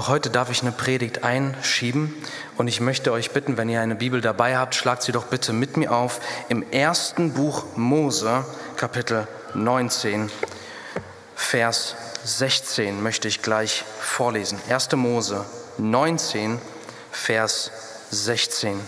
Auch 0.00 0.08
heute 0.08 0.30
darf 0.30 0.50
ich 0.50 0.62
eine 0.62 0.72
Predigt 0.72 1.24
einschieben 1.24 2.14
und 2.56 2.68
ich 2.68 2.80
möchte 2.80 3.12
euch 3.12 3.32
bitten, 3.32 3.58
wenn 3.58 3.68
ihr 3.68 3.82
eine 3.82 3.96
Bibel 3.96 4.22
dabei 4.22 4.56
habt, 4.56 4.74
schlagt 4.74 5.02
sie 5.02 5.12
doch 5.12 5.26
bitte 5.26 5.52
mit 5.52 5.76
mir 5.76 5.92
auf 5.92 6.20
im 6.48 6.64
ersten 6.72 7.34
Buch 7.34 7.66
Mose, 7.76 8.46
Kapitel 8.76 9.28
19, 9.52 10.30
Vers 11.34 11.96
16 12.24 13.02
möchte 13.02 13.28
ich 13.28 13.42
gleich 13.42 13.84
vorlesen. 14.00 14.58
1. 14.70 14.92
Mose 14.92 15.44
19, 15.76 16.58
Vers 17.12 17.70
16. 18.10 18.80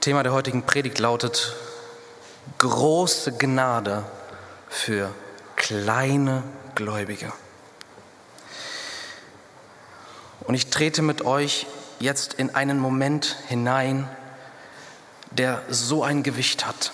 Thema 0.00 0.22
der 0.22 0.32
heutigen 0.32 0.62
Predigt 0.62 1.00
lautet 1.00 1.56
große 2.58 3.32
Gnade 3.32 4.04
für 4.74 5.14
kleine 5.54 6.42
Gläubige. 6.74 7.32
Und 10.40 10.54
ich 10.54 10.68
trete 10.68 11.00
mit 11.00 11.24
euch 11.24 11.66
jetzt 12.00 12.34
in 12.34 12.54
einen 12.54 12.78
Moment 12.78 13.36
hinein, 13.46 14.08
der 15.30 15.62
so 15.70 16.02
ein 16.02 16.22
Gewicht 16.22 16.66
hat. 16.66 16.92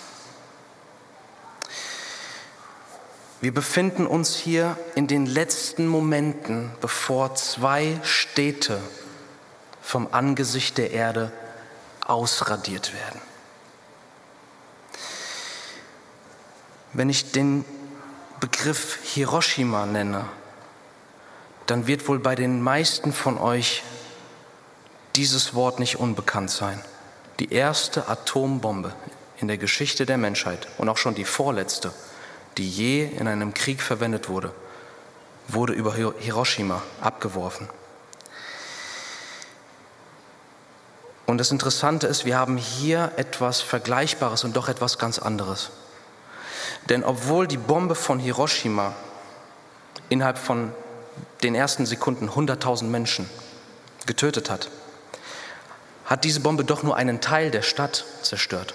Wir 3.40 3.52
befinden 3.52 4.06
uns 4.06 4.36
hier 4.36 4.76
in 4.94 5.06
den 5.06 5.24
letzten 5.24 5.86
Momenten, 5.86 6.70
bevor 6.82 7.34
zwei 7.34 7.98
Städte 8.02 8.78
vom 9.80 10.08
Angesicht 10.12 10.76
der 10.76 10.90
Erde 10.90 11.32
ausradiert 12.06 12.92
werden. 12.92 13.29
Wenn 16.92 17.08
ich 17.08 17.32
den 17.32 17.64
Begriff 18.40 18.98
Hiroshima 19.02 19.86
nenne, 19.86 20.24
dann 21.66 21.86
wird 21.86 22.08
wohl 22.08 22.18
bei 22.18 22.34
den 22.34 22.62
meisten 22.62 23.12
von 23.12 23.38
euch 23.38 23.82
dieses 25.14 25.54
Wort 25.54 25.78
nicht 25.78 25.98
unbekannt 26.00 26.50
sein. 26.50 26.82
Die 27.38 27.52
erste 27.52 28.08
Atombombe 28.08 28.92
in 29.38 29.48
der 29.48 29.56
Geschichte 29.56 30.04
der 30.04 30.18
Menschheit 30.18 30.66
und 30.78 30.88
auch 30.88 30.96
schon 30.96 31.14
die 31.14 31.24
vorletzte, 31.24 31.92
die 32.58 32.68
je 32.68 33.04
in 33.04 33.28
einem 33.28 33.54
Krieg 33.54 33.82
verwendet 33.82 34.28
wurde, 34.28 34.52
wurde 35.48 35.72
über 35.72 35.94
Hiroshima 35.94 36.82
abgeworfen. 37.00 37.68
Und 41.26 41.38
das 41.38 41.52
Interessante 41.52 42.08
ist, 42.08 42.24
wir 42.24 42.36
haben 42.36 42.56
hier 42.56 43.12
etwas 43.16 43.60
Vergleichbares 43.60 44.42
und 44.42 44.56
doch 44.56 44.68
etwas 44.68 44.98
ganz 44.98 45.20
anderes. 45.20 45.70
Denn 46.88 47.04
obwohl 47.04 47.46
die 47.46 47.56
Bombe 47.56 47.94
von 47.94 48.18
Hiroshima 48.18 48.94
innerhalb 50.08 50.38
von 50.38 50.72
den 51.42 51.54
ersten 51.54 51.86
Sekunden 51.86 52.28
100.000 52.28 52.84
Menschen 52.84 53.28
getötet 54.06 54.50
hat, 54.50 54.70
hat 56.04 56.24
diese 56.24 56.40
Bombe 56.40 56.64
doch 56.64 56.82
nur 56.82 56.96
einen 56.96 57.20
Teil 57.20 57.50
der 57.50 57.62
Stadt 57.62 58.04
zerstört. 58.22 58.74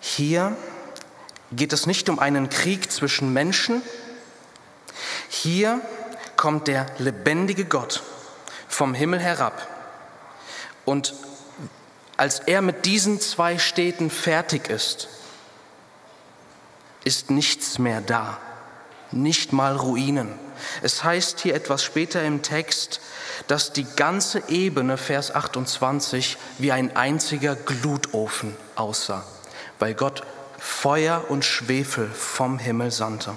Hier 0.00 0.56
geht 1.52 1.72
es 1.72 1.86
nicht 1.86 2.08
um 2.08 2.18
einen 2.18 2.48
Krieg 2.48 2.90
zwischen 2.90 3.32
Menschen. 3.32 3.82
Hier 5.28 5.80
kommt 6.36 6.66
der 6.68 6.86
lebendige 6.98 7.64
Gott 7.64 8.02
vom 8.68 8.94
Himmel 8.94 9.20
herab. 9.20 9.66
Und 10.84 11.14
als 12.16 12.40
er 12.40 12.62
mit 12.62 12.86
diesen 12.86 13.20
zwei 13.20 13.58
Städten 13.58 14.10
fertig 14.10 14.68
ist, 14.68 15.08
ist 17.04 17.30
nichts 17.30 17.78
mehr 17.78 18.00
da, 18.00 18.38
nicht 19.10 19.52
mal 19.52 19.76
Ruinen. 19.76 20.28
Es 20.82 21.02
heißt 21.04 21.40
hier 21.40 21.54
etwas 21.54 21.82
später 21.82 22.22
im 22.22 22.42
Text, 22.42 23.00
dass 23.46 23.72
die 23.72 23.86
ganze 23.96 24.42
Ebene, 24.48 24.96
Vers 24.96 25.34
28, 25.34 26.36
wie 26.58 26.72
ein 26.72 26.96
einziger 26.96 27.56
Glutofen 27.56 28.54
aussah, 28.76 29.24
weil 29.78 29.94
Gott 29.94 30.22
Feuer 30.58 31.24
und 31.28 31.44
Schwefel 31.44 32.10
vom 32.10 32.58
Himmel 32.58 32.90
sandte. 32.90 33.36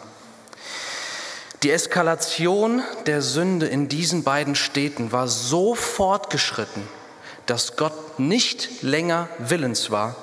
Die 1.64 1.72
Eskalation 1.72 2.84
der 3.06 3.22
Sünde 3.22 3.68
in 3.68 3.88
diesen 3.88 4.26
beiden 4.26 4.56
Städten 4.56 5.14
war 5.14 5.30
so 5.30 5.76
fortgeschritten, 5.76 6.86
dass 7.46 7.78
Gott 7.78 8.20
nicht 8.20 8.82
länger 8.82 9.30
willens 9.40 9.90
war, 9.90 10.18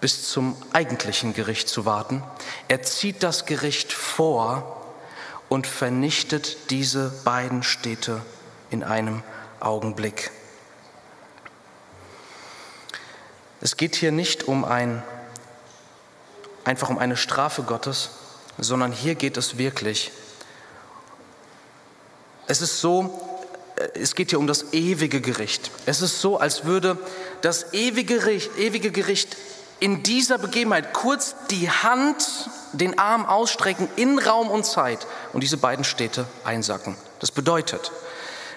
bis 0.00 0.28
zum 0.30 0.56
eigentlichen 0.72 1.34
Gericht 1.34 1.68
zu 1.68 1.84
warten. 1.84 2.22
Er 2.68 2.82
zieht 2.82 3.22
das 3.22 3.46
Gericht 3.46 3.92
vor 3.92 4.86
und 5.48 5.66
vernichtet 5.66 6.70
diese 6.70 7.10
beiden 7.24 7.62
Städte 7.62 8.22
in 8.70 8.82
einem 8.82 9.22
Augenblick. 9.58 10.30
Es 13.60 13.76
geht 13.76 13.94
hier 13.94 14.10
nicht 14.10 14.44
um 14.44 14.64
ein, 14.64 15.02
einfach 16.64 16.88
um 16.88 16.98
eine 16.98 17.16
Strafe 17.16 17.62
Gottes, 17.62 18.10
sondern 18.56 18.92
hier 18.92 19.16
geht 19.16 19.36
es 19.36 19.58
wirklich. 19.58 20.12
Es 22.46 22.62
ist 22.62 22.80
so, 22.80 23.20
es 23.94 24.14
geht 24.14 24.30
hier 24.30 24.38
um 24.38 24.46
das 24.46 24.72
ewige 24.72 25.20
Gericht. 25.20 25.70
Es 25.84 26.00
ist 26.00 26.20
so, 26.20 26.38
als 26.38 26.64
würde 26.64 26.96
das 27.42 27.72
ewige 27.74 28.16
Gericht, 28.16 28.56
ewige 28.56 28.90
Gericht 28.90 29.36
in 29.80 30.02
dieser 30.02 30.38
Begebenheit 30.38 30.92
kurz 30.92 31.34
die 31.50 31.70
Hand, 31.70 32.50
den 32.72 32.98
Arm 32.98 33.26
ausstrecken 33.26 33.88
in 33.96 34.18
Raum 34.18 34.50
und 34.50 34.64
Zeit 34.64 35.06
und 35.32 35.42
diese 35.42 35.56
beiden 35.56 35.84
Städte 35.84 36.26
einsacken. 36.44 36.94
Das 37.18 37.30
bedeutet, 37.30 37.90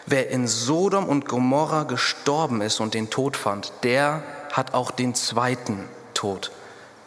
wer 0.06 0.30
in 0.30 0.48
Sodom 0.48 1.08
und 1.08 1.28
Gomorra 1.28 1.84
gestorben 1.84 2.62
ist 2.62 2.80
und 2.80 2.94
den 2.94 3.10
Tod 3.10 3.38
fand, 3.38 3.72
der 3.84 4.24
hat 4.52 4.74
auch 4.74 4.92
den 4.92 5.16
zweiten 5.16 5.88
Tod 6.14 6.52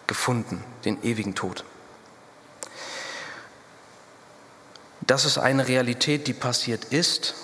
gefunden, 0.07 0.65
den 0.85 1.03
ewigen 1.05 1.35
Tod. 1.35 1.65
Das 5.07 5.25
ist 5.25 5.39
eine 5.39 5.69
Realität, 5.69 6.27
die 6.27 6.33
passiert 6.33 6.87
ist. 6.87 7.35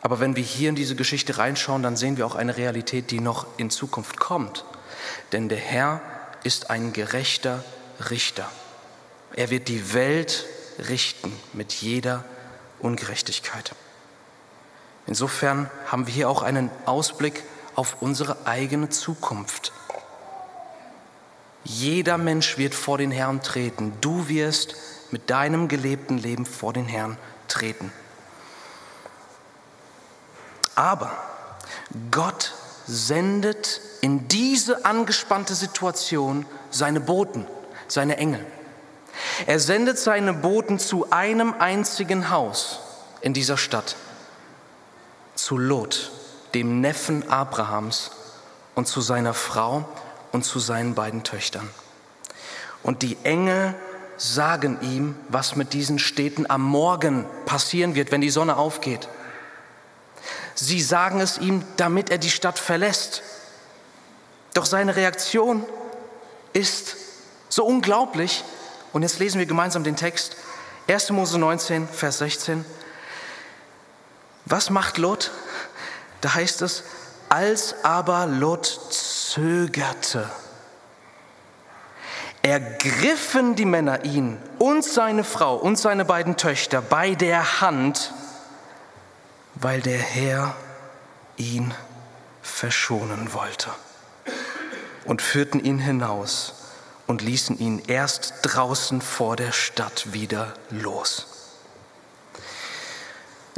Aber 0.00 0.20
wenn 0.20 0.36
wir 0.36 0.42
hier 0.42 0.68
in 0.68 0.74
diese 0.74 0.94
Geschichte 0.94 1.38
reinschauen, 1.38 1.82
dann 1.82 1.96
sehen 1.96 2.16
wir 2.16 2.26
auch 2.26 2.34
eine 2.34 2.56
Realität, 2.56 3.10
die 3.10 3.20
noch 3.20 3.46
in 3.56 3.70
Zukunft 3.70 4.18
kommt. 4.20 4.64
Denn 5.32 5.48
der 5.48 5.58
Herr 5.58 6.00
ist 6.44 6.70
ein 6.70 6.92
gerechter 6.92 7.64
Richter. 8.10 8.48
Er 9.34 9.50
wird 9.50 9.68
die 9.68 9.94
Welt 9.94 10.46
richten 10.88 11.32
mit 11.52 11.72
jeder 11.72 12.24
Ungerechtigkeit. 12.80 13.72
Insofern 15.06 15.70
haben 15.86 16.06
wir 16.06 16.14
hier 16.14 16.28
auch 16.28 16.42
einen 16.42 16.70
Ausblick 16.86 17.42
auf 17.74 18.00
unsere 18.00 18.46
eigene 18.46 18.88
Zukunft. 18.88 19.72
Jeder 21.64 22.18
Mensch 22.18 22.58
wird 22.58 22.74
vor 22.74 22.98
den 22.98 23.10
Herrn 23.10 23.42
treten. 23.42 23.92
Du 24.00 24.28
wirst 24.28 24.74
mit 25.10 25.30
deinem 25.30 25.68
gelebten 25.68 26.18
Leben 26.18 26.44
vor 26.44 26.72
den 26.72 26.86
Herrn 26.86 27.16
treten. 27.48 27.92
Aber 30.74 31.12
Gott 32.10 32.52
sendet 32.86 33.80
in 34.02 34.28
diese 34.28 34.84
angespannte 34.84 35.54
Situation 35.54 36.44
seine 36.70 37.00
Boten, 37.00 37.46
seine 37.88 38.18
Engel. 38.18 38.44
Er 39.46 39.60
sendet 39.60 39.98
seine 39.98 40.34
Boten 40.34 40.78
zu 40.78 41.10
einem 41.10 41.54
einzigen 41.58 42.28
Haus 42.28 42.80
in 43.22 43.32
dieser 43.32 43.56
Stadt, 43.56 43.96
zu 45.34 45.56
Lot, 45.56 46.10
dem 46.52 46.82
Neffen 46.82 47.28
Abrahams, 47.30 48.10
und 48.74 48.88
zu 48.88 49.00
seiner 49.00 49.34
Frau 49.34 49.84
und 50.32 50.44
zu 50.44 50.58
seinen 50.58 50.94
beiden 50.94 51.22
Töchtern. 51.24 51.68
Und 52.82 53.02
die 53.02 53.16
Engel 53.22 53.74
sagen 54.16 54.78
ihm, 54.82 55.14
was 55.28 55.56
mit 55.56 55.72
diesen 55.72 55.98
Städten 55.98 56.48
am 56.48 56.62
Morgen 56.62 57.26
passieren 57.44 57.94
wird, 57.94 58.12
wenn 58.12 58.20
die 58.20 58.30
Sonne 58.30 58.56
aufgeht. 58.56 59.08
Sie 60.54 60.80
sagen 60.80 61.20
es 61.20 61.38
ihm, 61.38 61.64
damit 61.76 62.10
er 62.10 62.18
die 62.18 62.30
Stadt 62.30 62.58
verlässt. 62.58 63.22
Doch 64.54 64.66
seine 64.66 64.96
Reaktion 64.96 65.64
ist 66.52 66.96
so 67.48 67.64
unglaublich. 67.64 68.44
Und 68.92 69.02
jetzt 69.02 69.18
lesen 69.18 69.38
wir 69.38 69.46
gemeinsam 69.46 69.84
den 69.84 69.96
Text. 69.96 70.36
1. 70.88 71.10
Mose 71.10 71.38
19, 71.38 71.88
Vers 71.88 72.18
16. 72.18 72.64
Was 74.44 74.70
macht 74.70 74.98
Lot? 74.98 75.30
Da 76.20 76.34
heißt 76.34 76.62
es, 76.62 76.84
als 77.28 77.74
aber 77.84 78.26
Lot 78.26 78.66
zögerte, 78.90 80.28
ergriffen 82.42 83.54
die 83.54 83.64
Männer 83.64 84.04
ihn 84.04 84.36
und 84.58 84.84
seine 84.84 85.24
Frau 85.24 85.56
und 85.56 85.76
seine 85.76 86.04
beiden 86.04 86.36
Töchter 86.36 86.82
bei 86.82 87.14
der 87.14 87.60
Hand 87.60 88.12
weil 89.54 89.80
der 89.80 89.98
Herr 89.98 90.54
ihn 91.36 91.74
verschonen 92.42 93.32
wollte 93.32 93.70
und 95.04 95.22
führten 95.22 95.62
ihn 95.62 95.78
hinaus 95.78 96.54
und 97.06 97.22
ließen 97.22 97.58
ihn 97.58 97.82
erst 97.86 98.34
draußen 98.42 99.00
vor 99.00 99.36
der 99.36 99.52
Stadt 99.52 100.12
wieder 100.12 100.54
los. 100.70 101.26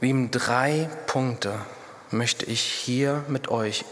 Lieben, 0.00 0.30
drei 0.30 0.90
Punkte 1.06 1.58
möchte 2.10 2.46
ich 2.46 2.60
hier 2.60 3.24
mit 3.28 3.48
euch 3.48 3.84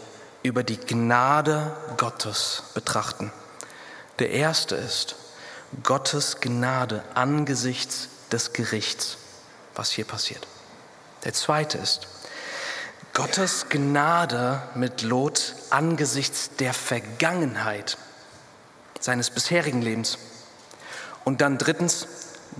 über 0.43 0.63
die 0.63 0.77
Gnade 0.77 1.75
Gottes 1.97 2.63
betrachten. 2.73 3.31
Der 4.19 4.31
erste 4.31 4.75
ist 4.75 5.15
Gottes 5.81 6.39
Gnade 6.41 7.03
angesichts 7.13 8.09
des 8.31 8.53
Gerichts, 8.53 9.17
was 9.75 9.91
hier 9.91 10.05
passiert. 10.05 10.45
Der 11.23 11.33
zweite 11.33 11.77
ist 11.77 12.07
Gottes 13.13 13.67
Gnade 13.69 14.59
mit 14.73 15.03
Lot 15.03 15.53
angesichts 15.69 16.49
der 16.57 16.73
Vergangenheit 16.73 17.99
seines 18.99 19.29
bisherigen 19.29 19.83
Lebens. 19.83 20.17
Und 21.23 21.41
dann 21.41 21.59
drittens 21.59 22.07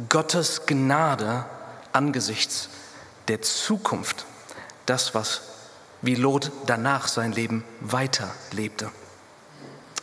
Gottes 0.09 0.67
Gnade 0.67 1.45
angesichts 1.91 2.69
der 3.27 3.41
Zukunft, 3.41 4.25
das, 4.85 5.15
was 5.15 5.41
wie 6.03 6.15
Lot 6.15 6.51
danach 6.67 7.07
sein 7.07 7.31
Leben 7.31 7.63
weiterlebte. 7.79 8.91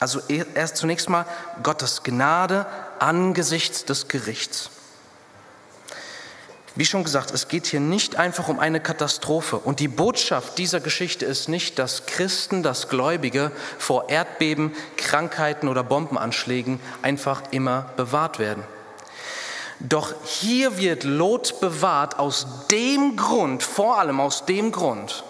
Also 0.01 0.21
erst 0.29 0.79
zunächst 0.79 1.09
mal 1.09 1.27
Gottes 1.63 2.03
Gnade 2.03 2.67
angesichts 2.99 3.85
des 3.85 4.09
Gerichts. 4.09 4.71
Wie 6.77 6.87
schon 6.87 7.03
gesagt, 7.03 7.33
es 7.33 7.49
geht 7.49 7.67
hier 7.67 7.81
nicht 7.81 8.17
einfach 8.17 8.49
um 8.49 8.61
eine 8.61 8.81
Katastrophe. 8.81 9.57
Und 9.57 9.81
die 9.81 9.89
Botschaft 9.89 10.57
dieser 10.59 10.81
Geschichte 10.81 11.25
ist 11.25 11.49
nicht, 11.49 11.79
dass 11.79 12.07
Christen, 12.07 12.63
dass 12.63 12.89
Gläubige 12.89 13.51
vor 13.79 14.09
Erdbeben, 14.09 14.73
Krankheiten 14.97 15.69
oder 15.69 15.83
Bombenanschlägen 15.83 16.81
einfach 17.03 17.43
immer 17.51 17.91
bewahrt 17.97 18.39
werden. 18.39 18.63
Doch 19.81 20.15
hier 20.25 20.77
wird 20.77 21.05
Lot 21.05 21.61
bewahrt 21.61 22.19
aus 22.19 22.47
dem 22.71 23.17
Grund, 23.17 23.63
vor 23.63 23.99
allem 23.99 24.21
aus 24.21 24.45
dem 24.45 24.73
Grund, 24.73 25.25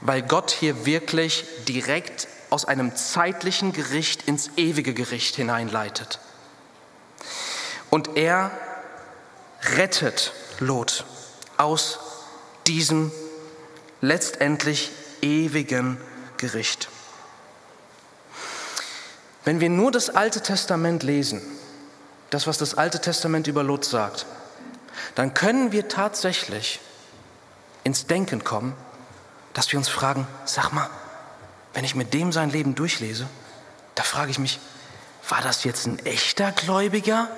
weil 0.00 0.22
Gott 0.22 0.50
hier 0.50 0.86
wirklich 0.86 1.44
direkt 1.68 2.26
aus 2.48 2.64
einem 2.64 2.96
zeitlichen 2.96 3.72
Gericht 3.72 4.26
ins 4.26 4.50
ewige 4.56 4.94
Gericht 4.94 5.36
hineinleitet. 5.36 6.18
Und 7.90 8.16
er 8.16 8.50
rettet 9.76 10.32
Lot 10.60 11.04
aus 11.56 11.98
diesem 12.66 13.12
letztendlich 14.00 14.90
ewigen 15.22 15.98
Gericht. 16.36 16.88
Wenn 19.44 19.60
wir 19.60 19.70
nur 19.70 19.90
das 19.90 20.10
Alte 20.10 20.42
Testament 20.42 21.02
lesen, 21.02 21.42
das, 22.30 22.46
was 22.46 22.58
das 22.58 22.74
Alte 22.74 23.00
Testament 23.00 23.46
über 23.46 23.62
Lot 23.62 23.84
sagt, 23.84 24.26
dann 25.14 25.34
können 25.34 25.72
wir 25.72 25.88
tatsächlich 25.88 26.80
ins 27.84 28.06
Denken 28.06 28.44
kommen, 28.44 28.74
dass 29.54 29.72
wir 29.72 29.78
uns 29.78 29.88
fragen, 29.88 30.26
sag 30.44 30.72
mal, 30.72 30.88
wenn 31.72 31.84
ich 31.84 31.94
mit 31.94 32.14
dem 32.14 32.32
sein 32.32 32.50
Leben 32.50 32.74
durchlese, 32.74 33.26
da 33.94 34.02
frage 34.02 34.30
ich 34.30 34.38
mich, 34.38 34.60
war 35.28 35.40
das 35.42 35.64
jetzt 35.64 35.86
ein 35.86 35.98
echter 36.04 36.52
Gläubiger 36.52 37.28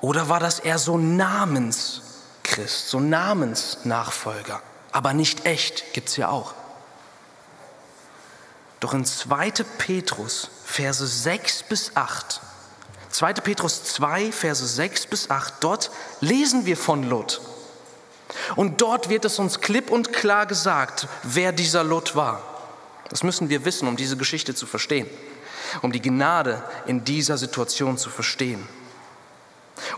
oder 0.00 0.28
war 0.28 0.40
das 0.40 0.60
eher 0.60 0.78
so 0.78 0.96
Namenschrist, 0.96 2.88
so 2.88 3.00
Namensnachfolger? 3.00 4.62
Aber 4.92 5.12
nicht 5.12 5.44
echt, 5.46 5.92
gibt 5.92 6.08
es 6.08 6.16
ja 6.16 6.28
auch. 6.28 6.54
Doch 8.80 8.94
in 8.94 9.04
2. 9.04 9.50
Petrus, 9.78 10.50
Verse 10.64 11.04
6 11.04 11.64
bis 11.64 11.96
8, 11.96 12.40
2. 13.10 13.32
Petrus 13.34 13.82
2, 13.84 14.30
Verse 14.30 14.64
6 14.64 15.06
bis 15.06 15.30
8, 15.30 15.54
dort 15.60 15.90
lesen 16.20 16.66
wir 16.66 16.76
von 16.76 17.02
Lot. 17.02 17.40
Und 18.56 18.80
dort 18.80 19.08
wird 19.08 19.24
es 19.24 19.38
uns 19.38 19.60
klipp 19.60 19.90
und 19.90 20.12
klar 20.12 20.46
gesagt, 20.46 21.08
wer 21.22 21.52
dieser 21.52 21.82
Lot 21.82 22.14
war. 22.14 22.42
Das 23.08 23.22
müssen 23.22 23.48
wir 23.48 23.64
wissen, 23.64 23.88
um 23.88 23.96
diese 23.96 24.16
Geschichte 24.16 24.54
zu 24.54 24.66
verstehen, 24.66 25.08
um 25.82 25.92
die 25.92 26.02
Gnade 26.02 26.62
in 26.86 27.04
dieser 27.04 27.38
Situation 27.38 27.98
zu 27.98 28.10
verstehen. 28.10 28.68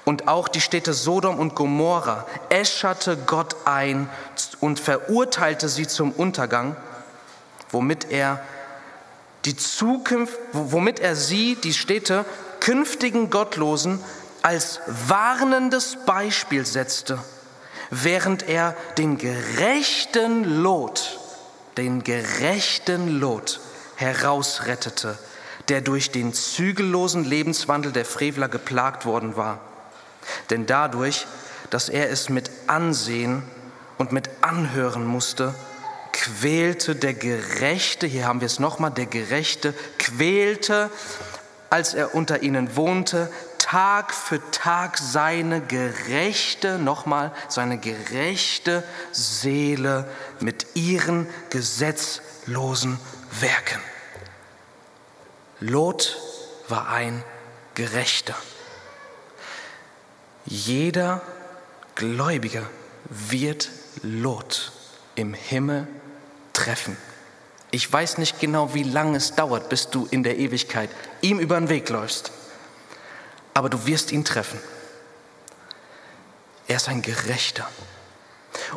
Und 0.05 0.29
auch 0.29 0.49
die 0.49 0.61
Städte 0.61 0.93
Sodom 0.93 1.39
und 1.39 1.55
Gomorra 1.55 2.27
äscherte 2.49 3.17
Gott 3.17 3.57
ein 3.65 4.09
und 4.61 4.81
verurteilte 4.81 5.69
sie 5.69 5.87
zum 5.87 6.13
Untergang, 6.13 6.77
womit 7.71 8.11
er 8.11 8.43
die 9.45 9.57
Zukunft, 9.57 10.39
womit 10.53 11.01
er 11.01 11.17
sie, 11.17 11.57
die 11.57 11.73
Städte, 11.73 12.25
künftigen 12.61 13.31
Gottlosen 13.31 14.01
als 14.43 14.81
warnendes 14.87 15.97
Beispiel 16.07 16.67
setzte, 16.67 17.19
während 17.91 18.49
er 18.49 18.77
den 18.99 19.19
gerechten 19.19 20.63
Lot, 20.63 21.19
den 21.77 22.05
gerechten 22.05 23.19
Lot 23.19 23.61
herausrettete, 23.97 25.19
der 25.69 25.81
durch 25.81 26.11
den 26.11 26.33
zügellosen 26.33 27.25
Lebenswandel 27.25 27.93
der 27.93 28.05
Frevler 28.05 28.49
geplagt 28.49 29.07
worden 29.07 29.37
war. 29.37 29.61
Denn 30.51 30.67
dadurch, 30.67 31.27
dass 31.71 31.89
er 31.89 32.11
es 32.11 32.29
mit 32.29 32.51
Ansehen 32.67 33.43
und 33.99 34.13
mit 34.13 34.31
Anhören 34.41 35.07
musste, 35.07 35.55
quälte 36.13 36.97
der 36.97 37.15
Gerechte, 37.15 38.07
hier 38.07 38.27
haben 38.27 38.41
wir 38.41 38.47
es 38.47 38.59
nochmal, 38.59 38.91
der 38.91 39.07
Gerechte 39.07 39.75
quälte, 39.99 40.91
als 41.71 41.95
er 41.95 42.15
unter 42.15 42.43
ihnen 42.43 42.77
wohnte, 42.77 43.31
Tag 43.59 44.13
für 44.13 44.41
Tag 44.51 44.99
seine 44.99 45.61
gerechte, 45.61 46.79
nochmal, 46.79 47.31
seine 47.49 47.79
gerechte 47.79 48.83
Seele 49.13 50.11
mit 50.41 50.67
ihren 50.75 51.29
gesetzlosen 51.51 52.99
Werken. 53.39 53.81
Lot 55.61 56.19
war 56.69 56.89
ein 56.89 57.23
Gerechter. 57.75 58.35
Jeder 60.51 61.23
Gläubige 61.95 62.67
wird 63.09 63.71
Lot 64.03 64.73
im 65.15 65.33
Himmel 65.33 65.87
treffen. 66.53 66.97
Ich 67.71 67.91
weiß 67.91 68.19
nicht 68.19 68.41
genau, 68.41 68.75
wie 68.75 68.83
lange 68.83 69.17
es 69.17 69.37
dauert, 69.37 69.69
bis 69.69 69.91
du 69.91 70.09
in 70.11 70.25
der 70.25 70.39
Ewigkeit 70.39 70.91
ihm 71.21 71.39
über 71.39 71.59
den 71.59 71.69
Weg 71.69 71.89
läufst. 71.89 72.33
Aber 73.55 73.71
du 73.71 73.87
wirst 73.87 74.11
ihn 74.11 74.25
treffen. 74.25 74.59
Er 76.67 76.77
ist 76.77 76.89
ein 76.89 77.03
Gerechter. 77.03 77.69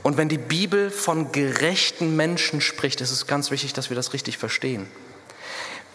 Und 0.03 0.17
wenn 0.17 0.29
die 0.29 0.38
Bibel 0.38 0.91
von 0.91 1.31
gerechten 1.31 2.15
Menschen 2.15 2.62
spricht, 2.62 3.01
ist 3.01 3.12
es 3.12 3.25
ganz 3.25 3.50
wichtig, 3.50 3.74
dass 3.74 3.89
wir 3.89 3.95
das 3.95 4.13
richtig 4.13 4.38
verstehen. 4.38 4.88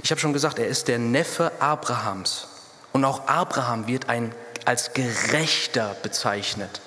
Ich 0.00 0.11
habe 0.11 0.21
schon 0.21 0.33
gesagt, 0.33 0.59
er 0.59 0.67
ist 0.67 0.88
der 0.88 0.99
Neffe 0.99 1.53
Abrahams. 1.61 2.49
Und 2.93 3.05
auch 3.05 3.29
Abraham 3.29 3.87
wird 3.87 4.09
ein, 4.09 4.35
als 4.69 4.93
Gerechter 4.93 5.97
bezeichnet. 6.03 6.83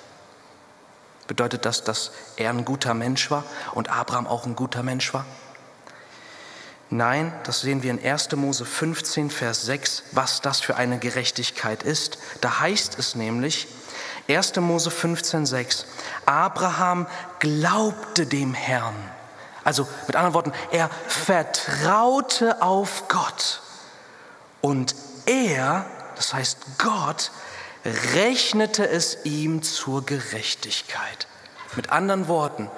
Bedeutet 1.26 1.64
das, 1.64 1.82
dass 1.82 2.12
er 2.36 2.50
ein 2.50 2.64
guter 2.64 2.94
Mensch 2.94 3.28
war 3.28 3.42
und 3.74 3.88
Abraham 3.88 4.28
auch 4.28 4.46
ein 4.46 4.54
guter 4.54 4.84
Mensch 4.84 5.12
war? 5.12 5.26
Nein, 6.90 7.34
das 7.42 7.62
sehen 7.62 7.82
wir 7.82 7.90
in 7.90 8.00
1. 8.00 8.36
Mose 8.36 8.64
15, 8.64 9.30
Vers 9.30 9.62
6, 9.62 10.04
was 10.12 10.40
das 10.40 10.60
für 10.60 10.76
eine 10.76 11.00
Gerechtigkeit 11.00 11.82
ist. 11.82 12.18
Da 12.40 12.60
heißt 12.60 13.00
es 13.00 13.16
nämlich, 13.16 13.66
1. 14.28 14.54
Mose 14.60 14.92
15, 14.92 15.44
6, 15.44 15.86
Abraham 16.24 17.08
glaubte 17.40 18.26
dem 18.26 18.54
Herrn. 18.54 18.94
Also 19.64 19.88
mit 20.06 20.14
anderen 20.14 20.34
Worten, 20.34 20.52
er 20.70 20.88
vertraute 21.08 22.62
auf 22.62 23.08
Gott. 23.08 23.60
Und 24.60 24.94
er, 25.26 25.84
das 26.14 26.32
heißt 26.32 26.58
Gott, 26.78 27.32
rechnete 27.84 28.88
es 28.88 29.24
ihm 29.24 29.62
zur 29.62 30.04
Gerechtigkeit. 30.06 31.26
Mit 31.74 31.90
anderen 31.90 32.28
Worten, 32.28 32.70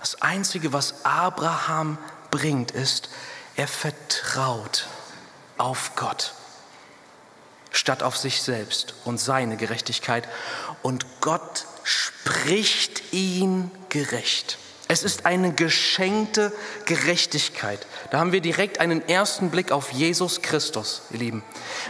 das 0.00 0.22
Einzige, 0.22 0.72
was 0.72 1.04
Abraham 1.04 1.98
bringt, 2.30 2.70
ist, 2.70 3.08
er 3.56 3.68
vertraut 3.68 4.86
auf 5.58 5.96
Gott 5.96 6.34
statt 7.76 8.02
auf 8.02 8.16
sich 8.16 8.42
selbst 8.42 8.94
und 9.04 9.18
seine 9.18 9.56
Gerechtigkeit. 9.56 10.26
Und 10.82 11.06
Gott 11.20 11.66
spricht 11.84 13.12
ihn 13.12 13.70
gerecht. 13.90 14.58
Es 14.88 15.02
ist 15.02 15.26
eine 15.26 15.52
geschenkte 15.52 16.52
Gerechtigkeit. 16.84 17.84
Da 18.10 18.20
haben 18.20 18.30
wir 18.30 18.40
direkt 18.40 18.78
einen 18.78 19.06
ersten 19.08 19.50
Blick 19.50 19.72
auf 19.72 19.90
Jesus 19.90 20.42
Christus, 20.42 21.02
ihr 21.10 21.18
Lieben. 21.18 21.42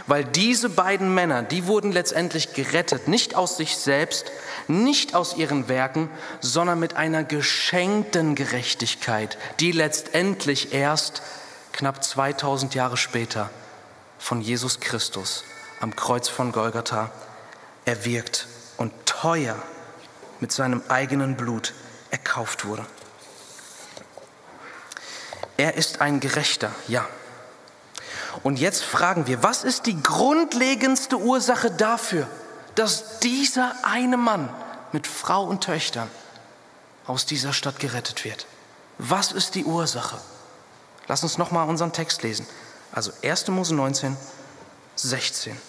Weil 0.07 0.25
diese 0.25 0.69
beiden 0.69 1.13
Männer, 1.13 1.43
die 1.43 1.67
wurden 1.67 1.91
letztendlich 1.91 2.53
gerettet, 2.53 3.07
nicht 3.07 3.35
aus 3.35 3.57
sich 3.57 3.77
selbst, 3.77 4.31
nicht 4.67 5.13
aus 5.13 5.37
ihren 5.37 5.67
Werken, 5.67 6.09
sondern 6.39 6.79
mit 6.79 6.95
einer 6.95 7.23
geschenkten 7.23 8.33
Gerechtigkeit, 8.33 9.37
die 9.59 9.71
letztendlich 9.71 10.73
erst 10.73 11.21
knapp 11.73 12.03
2000 12.03 12.73
Jahre 12.73 12.97
später 12.97 13.51
von 14.17 14.41
Jesus 14.41 14.79
Christus 14.79 15.43
am 15.79 15.95
Kreuz 15.95 16.27
von 16.27 16.51
Golgatha 16.51 17.11
erwirkt 17.85 18.47
und 18.77 18.91
teuer 19.05 19.61
mit 20.39 20.51
seinem 20.51 20.81
eigenen 20.87 21.35
Blut 21.37 21.73
erkauft 22.11 22.65
wurde. 22.65 22.85
Er 25.57 25.73
ist 25.75 26.01
ein 26.01 26.19
Gerechter, 26.19 26.71
ja. 26.87 27.07
Und 28.43 28.59
jetzt 28.59 28.83
fragen 28.83 29.25
wir, 29.25 29.41
was 29.41 29.63
ist 29.63 29.87
die 29.87 30.01
grundlegendste 30.01 31.17
Ursache 31.17 31.71
dafür, 31.71 32.27
dass 32.75 33.19
dieser 33.19 33.73
eine 33.81 34.17
Mann 34.17 34.49
mit 34.91 35.07
Frau 35.07 35.43
und 35.43 35.63
Töchtern 35.63 36.09
aus 37.07 37.25
dieser 37.25 37.53
Stadt 37.53 37.79
gerettet 37.79 38.23
wird? 38.23 38.45
Was 38.99 39.31
ist 39.31 39.55
die 39.55 39.65
Ursache? 39.65 40.19
Lass 41.07 41.23
uns 41.23 41.37
nochmal 41.37 41.67
unseren 41.67 41.93
Text 41.93 42.21
lesen. 42.21 42.45
Also 42.91 43.11
1. 43.23 43.47
Mose 43.47 43.73
19, 43.73 44.15
16. 44.95 45.59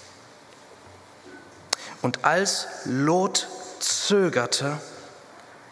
Und 2.02 2.24
als 2.24 2.66
Lot 2.84 3.48
zögerte, 3.80 4.78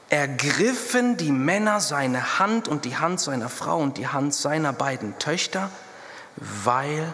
ergriffen 0.09 1.17
die 1.17 1.33
Männer 1.33 1.81
seine 1.81 2.39
Hand 2.39 2.69
und 2.69 2.85
die 2.85 2.97
Hand 2.97 3.21
seiner 3.21 3.49
Frau 3.49 3.79
und 3.79 3.99
die 3.99 4.09
Hand 4.09 4.35
seiner 4.35 4.73
beiden 4.73 5.19
Töchter, 5.19 5.71
weil 6.37 7.13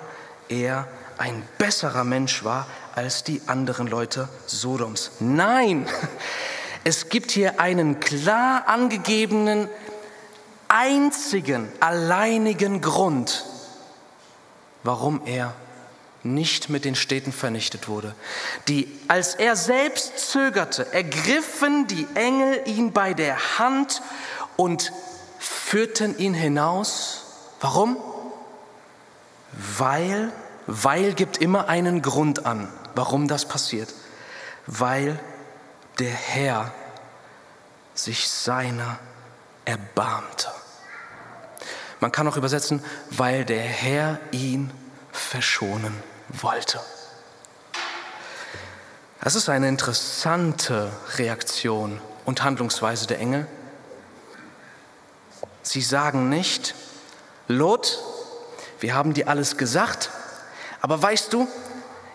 er 0.49 0.87
ein 1.18 1.42
besserer 1.58 2.04
Mensch 2.04 2.44
war 2.44 2.66
als 2.94 3.25
die 3.25 3.40
anderen 3.46 3.87
Leute 3.87 4.28
Sodoms. 4.46 5.12
Nein, 5.20 5.87
es 6.84 7.08
gibt 7.08 7.30
hier 7.30 7.61
einen 7.61 8.00
klar 8.00 8.64
angegebenen, 8.66 9.68
einzigen, 10.68 11.68
alleinigen 11.80 12.80
Grund, 12.80 13.44
warum 14.82 15.22
er 15.25 15.54
nicht 16.25 16.69
mit 16.69 16.85
den 16.85 16.95
Städten 16.95 17.33
vernichtet 17.33 17.88
wurde. 17.88 18.14
Die, 18.69 18.88
als 19.09 19.35
er 19.35 19.57
selbst 19.57 20.19
zögerte, 20.31 20.93
ergriffen 20.93 21.87
die 21.87 22.07
Engel 22.14 22.62
ihn 22.67 22.93
bei 22.93 23.14
der 23.14 23.59
Hand 23.59 24.02
und 24.57 24.93
führten 25.38 26.17
ihn 26.19 26.35
hinaus. 26.35 27.25
Warum? 27.61 27.97
Weil, 29.76 30.33
weil 30.67 31.14
gibt 31.14 31.38
immer 31.38 31.69
einen 31.69 32.02
Grund 32.02 32.47
an, 32.47 32.69
warum 32.95 33.26
das 33.26 33.47
passiert. 33.47 33.93
Weil 34.67 35.19
der 35.99 36.12
Herr 36.12 36.73
sich 37.95 38.29
seiner 38.29 38.99
erbarmte. 39.64 40.49
Man 42.00 42.11
kann 42.11 42.26
auch 42.26 42.37
übersetzen, 42.37 42.83
weil 43.11 43.45
der 43.45 43.62
Herr 43.62 44.19
ihn 44.31 44.73
verschonen 45.12 46.12
wollte. 46.32 46.80
Das 49.22 49.36
ist 49.36 49.48
eine 49.48 49.68
interessante 49.68 50.92
Reaktion 51.16 52.00
und 52.24 52.42
Handlungsweise 52.42 53.06
der 53.06 53.18
Engel. 53.20 53.46
Sie 55.62 55.80
sagen 55.80 56.28
nicht, 56.28 56.74
Lot, 57.46 58.00
wir 58.80 58.94
haben 58.94 59.14
dir 59.14 59.28
alles 59.28 59.56
gesagt, 59.56 60.10
aber 60.80 61.00
weißt 61.00 61.32
du, 61.32 61.46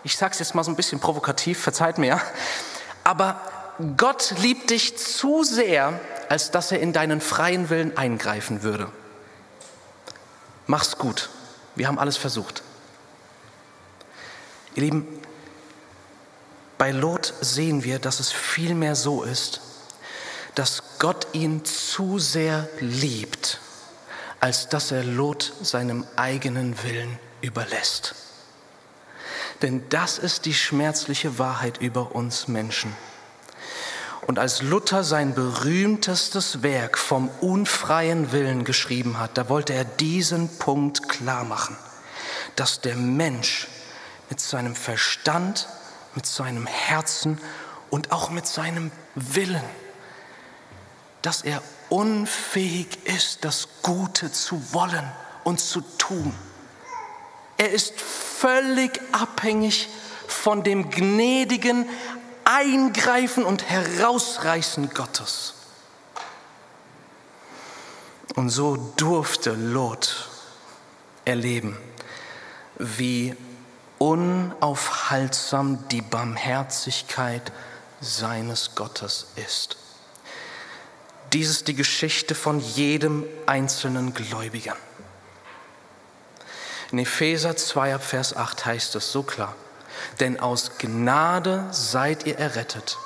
ich 0.04 0.16
sage 0.16 0.32
es 0.32 0.38
jetzt 0.38 0.54
mal 0.54 0.64
so 0.64 0.70
ein 0.70 0.76
bisschen 0.76 1.00
provokativ, 1.00 1.60
verzeiht 1.60 1.96
mir, 1.96 2.20
aber 3.04 3.40
Gott 3.96 4.34
liebt 4.38 4.70
dich 4.70 4.98
zu 4.98 5.44
sehr, 5.44 5.98
als 6.28 6.50
dass 6.50 6.72
er 6.72 6.80
in 6.80 6.92
deinen 6.92 7.22
freien 7.22 7.70
Willen 7.70 7.96
eingreifen 7.96 8.62
würde. 8.62 8.90
Mach's 10.66 10.98
gut, 10.98 11.30
wir 11.74 11.88
haben 11.88 11.98
alles 11.98 12.18
versucht. 12.18 12.62
Ihr 14.78 14.84
Lieben, 14.84 15.08
bei 16.78 16.92
Lot 16.92 17.34
sehen 17.40 17.82
wir, 17.82 17.98
dass 17.98 18.20
es 18.20 18.30
vielmehr 18.30 18.94
so 18.94 19.24
ist, 19.24 19.60
dass 20.54 20.84
Gott 21.00 21.26
ihn 21.32 21.64
zu 21.64 22.20
sehr 22.20 22.68
liebt, 22.78 23.58
als 24.38 24.68
dass 24.68 24.92
er 24.92 25.02
Lot 25.02 25.52
seinem 25.60 26.06
eigenen 26.14 26.80
Willen 26.84 27.18
überlässt. 27.40 28.14
Denn 29.62 29.82
das 29.88 30.16
ist 30.16 30.44
die 30.44 30.54
schmerzliche 30.54 31.40
Wahrheit 31.40 31.78
über 31.78 32.14
uns 32.14 32.46
Menschen. 32.46 32.94
Und 34.28 34.38
als 34.38 34.62
Luther 34.62 35.02
sein 35.02 35.34
berühmtestes 35.34 36.62
Werk 36.62 36.98
vom 36.98 37.30
unfreien 37.40 38.30
Willen 38.30 38.62
geschrieben 38.62 39.18
hat, 39.18 39.38
da 39.38 39.48
wollte 39.48 39.72
er 39.72 39.84
diesen 39.84 40.48
Punkt 40.58 41.08
klar 41.08 41.42
machen, 41.42 41.76
dass 42.54 42.80
der 42.80 42.94
Mensch 42.94 43.66
mit 44.28 44.40
seinem 44.40 44.74
Verstand, 44.74 45.68
mit 46.14 46.26
seinem 46.26 46.66
Herzen 46.66 47.40
und 47.90 48.12
auch 48.12 48.30
mit 48.30 48.46
seinem 48.46 48.90
Willen, 49.14 49.64
dass 51.22 51.42
er 51.42 51.62
unfähig 51.88 52.88
ist, 53.04 53.44
das 53.44 53.68
Gute 53.82 54.30
zu 54.30 54.72
wollen 54.72 55.10
und 55.44 55.60
zu 55.60 55.80
tun. 55.98 56.34
Er 57.56 57.70
ist 57.70 58.00
völlig 58.00 59.00
abhängig 59.12 59.88
von 60.26 60.62
dem 60.62 60.90
gnädigen 60.90 61.88
Eingreifen 62.44 63.44
und 63.44 63.68
Herausreißen 63.68 64.90
Gottes. 64.90 65.54
Und 68.36 68.50
so 68.50 68.76
durfte 68.96 69.52
Lot 69.52 70.28
erleben, 71.24 71.76
wie 72.78 73.34
unaufhaltsam 73.98 75.88
die 75.88 76.02
Barmherzigkeit 76.02 77.52
seines 78.00 78.74
Gottes 78.74 79.26
ist. 79.36 79.76
Dies 81.32 81.50
ist 81.50 81.68
die 81.68 81.74
Geschichte 81.74 82.34
von 82.34 82.60
jedem 82.60 83.24
einzelnen 83.46 84.14
Gläubigen. 84.14 84.74
In 86.90 86.98
Epheser 86.98 87.56
2 87.56 87.98
Vers 87.98 88.34
8 88.34 88.64
heißt 88.64 88.94
es 88.94 89.12
so 89.12 89.22
klar, 89.22 89.54
denn 90.20 90.40
aus 90.40 90.78
Gnade 90.78 91.66
seid 91.70 92.24
ihr 92.24 92.38
errettet, 92.38 92.96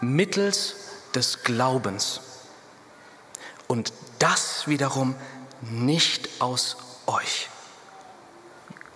mittels 0.00 0.76
des 1.14 1.42
Glaubens. 1.42 2.20
Und 3.66 3.92
das 4.20 4.68
wiederum 4.68 5.16
nicht 5.62 6.28
aus 6.40 6.76
euch. 7.06 7.48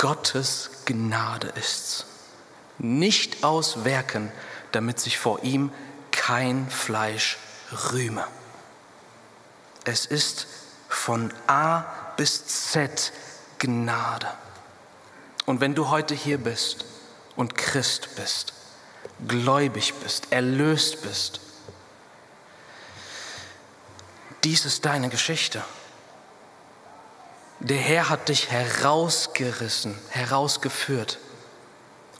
Gottes 0.03 0.69
Gnade 0.85 1.53
ist's. 1.55 2.07
Nicht 2.79 3.45
aus 3.45 3.85
Werken, 3.85 4.33
damit 4.73 4.99
sich 4.99 5.17
vor 5.17 5.45
ihm 5.45 5.73
kein 6.11 6.69
Fleisch 6.69 7.39
rühme. 7.93 8.27
Es 9.85 10.05
ist 10.05 10.49
von 10.89 11.33
A 11.47 11.85
bis 12.17 12.45
Z 12.47 13.13
Gnade. 13.61 14.27
Und 15.47 15.61
wenn 15.61 15.77
du 15.77 15.89
heute 15.89 16.17
hier 16.17 16.39
bist 16.39 16.85
und 17.37 17.57
Christ 17.57 18.17
bist, 18.17 18.55
gläubig 19.29 19.95
bist, 20.03 20.33
erlöst 20.33 21.03
bist, 21.03 21.39
dies 24.43 24.65
ist 24.65 24.85
deine 24.85 25.11
Geschichte. 25.11 25.63
Der 27.65 27.79
Herr 27.79 28.09
hat 28.09 28.29
dich 28.29 28.51
herausgerissen, 28.51 29.97
herausgeführt. 30.09 31.21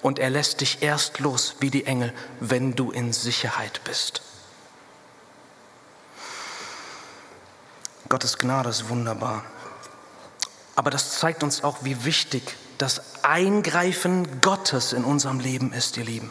Und 0.01 0.21
er 0.21 0.31
lässt 0.31 0.61
dich 0.61 0.83
erst 0.83 1.19
los 1.19 1.57
wie 1.59 1.71
die 1.71 1.85
Engel, 1.85 2.13
wenn 2.39 2.77
du 2.77 2.93
in 2.93 3.13
Sicherheit 3.13 3.81
bist. 3.83 4.23
Gottes 8.09 8.39
Gnade 8.39 8.71
ist 8.71 8.89
wunderbar. 8.89 9.45
Aber 10.77 10.91
das 10.91 11.19
zeigt 11.19 11.43
uns 11.43 11.65
auch, 11.65 11.79
wie 11.83 12.05
wichtig 12.05 12.57
das 12.79 13.25
Eingreifen 13.25 14.41
Gottes 14.41 14.93
in 14.93 15.03
unserem 15.03 15.41
Leben 15.41 15.73
ist, 15.73 15.97
ihr 15.97 16.05
Lieben. 16.05 16.31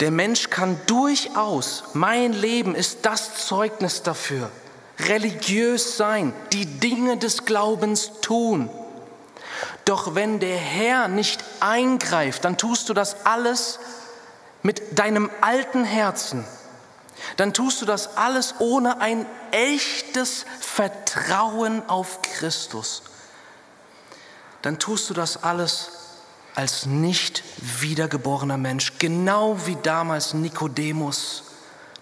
Der 0.00 0.10
Mensch 0.10 0.50
kann 0.50 0.78
durchaus, 0.86 1.84
mein 1.94 2.34
Leben 2.34 2.74
ist 2.74 3.06
das 3.06 3.46
Zeugnis 3.46 4.02
dafür, 4.02 4.50
religiös 4.98 5.96
sein, 5.96 6.32
die 6.52 6.66
Dinge 6.66 7.16
des 7.16 7.44
Glaubens 7.44 8.12
tun. 8.22 8.70
Doch 9.84 10.14
wenn 10.14 10.40
der 10.40 10.56
Herr 10.56 11.08
nicht 11.08 11.44
eingreift, 11.60 12.44
dann 12.44 12.58
tust 12.58 12.88
du 12.88 12.94
das 12.94 13.24
alles 13.24 13.78
mit 14.62 14.98
deinem 14.98 15.30
alten 15.40 15.84
Herzen. 15.84 16.44
Dann 17.36 17.54
tust 17.54 17.80
du 17.80 17.86
das 17.86 18.16
alles 18.16 18.56
ohne 18.58 19.00
ein 19.00 19.26
echtes 19.50 20.44
Vertrauen 20.60 21.88
auf 21.88 22.20
Christus. 22.22 23.02
Dann 24.62 24.78
tust 24.78 25.08
du 25.10 25.14
das 25.14 25.42
alles 25.42 25.90
als 26.54 26.86
nicht 26.86 27.44
wiedergeborener 27.80 28.56
Mensch, 28.56 28.94
genau 28.98 29.58
wie 29.66 29.76
damals 29.82 30.34
Nikodemus, 30.34 31.44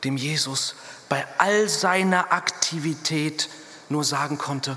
dem 0.04 0.16
Jesus 0.16 0.76
bei 1.08 1.24
all 1.38 1.68
seiner 1.68 2.32
Aktivität 2.32 3.48
nur 3.88 4.04
sagen 4.04 4.38
konnte, 4.38 4.76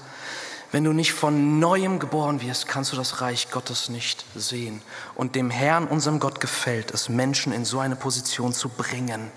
Wenn 0.72 0.84
du 0.84 0.92
nicht 0.92 1.14
von 1.14 1.60
neuem 1.60 1.98
geboren 1.98 2.42
wirst, 2.42 2.68
kannst 2.68 2.92
du 2.92 2.98
das 2.98 3.22
Reich 3.22 3.52
Gottes 3.52 3.88
nicht 3.88 4.26
sehen. 4.36 4.82
Und 5.16 5.36
dem 5.36 5.50
Herrn, 5.50 5.88
unserem 5.88 6.20
Gott, 6.20 6.42
gefällt 6.42 6.92
es, 6.92 7.08
Menschen 7.08 7.54
in 7.54 7.64
so 7.64 7.80
eine 7.80 7.96
Position 7.96 8.54
zu 8.54 8.68
bringen, 8.68 9.32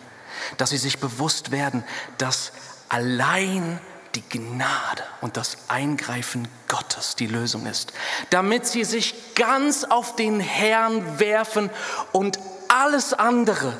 dass 0.56 0.70
sie 0.70 0.76
sich 0.76 0.98
bewusst 0.98 1.52
werden, 1.52 1.84
dass 2.18 2.52
allein 2.88 3.80
die 4.16 4.28
Gnade 4.28 5.04
und 5.20 5.36
das 5.36 5.56
Eingreifen 5.68 6.48
Gottes 6.66 7.14
die 7.14 7.28
Lösung 7.28 7.66
ist, 7.66 7.92
damit 8.30 8.66
sie 8.66 8.82
sich 8.82 9.14
ganz 9.36 9.84
auf 9.84 10.16
den 10.16 10.40
Herrn 10.40 11.20
werfen 11.20 11.70
und 12.10 12.40
alles 12.66 13.12
andere 13.12 13.76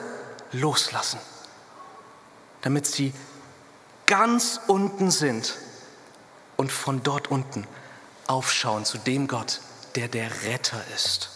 loslassen, 0.52 1.18
damit 2.62 2.86
sie 2.86 3.12
ganz 4.06 4.60
unten 4.66 5.10
sind 5.10 5.56
und 6.56 6.72
von 6.72 7.02
dort 7.02 7.30
unten 7.30 7.66
aufschauen 8.26 8.84
zu 8.84 8.98
dem 8.98 9.28
Gott, 9.28 9.60
der 9.94 10.08
der 10.08 10.30
Retter 10.44 10.82
ist. 10.94 11.30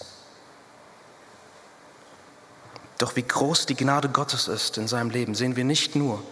Doch 2.98 3.16
wie 3.16 3.22
groß 3.22 3.66
die 3.66 3.74
Gnade 3.74 4.08
Gottes 4.08 4.48
ist 4.48 4.78
in 4.78 4.86
seinem 4.86 5.10
Leben, 5.10 5.34
sehen 5.34 5.56
wir 5.56 5.64
nicht 5.64 5.96
nur 5.96 6.22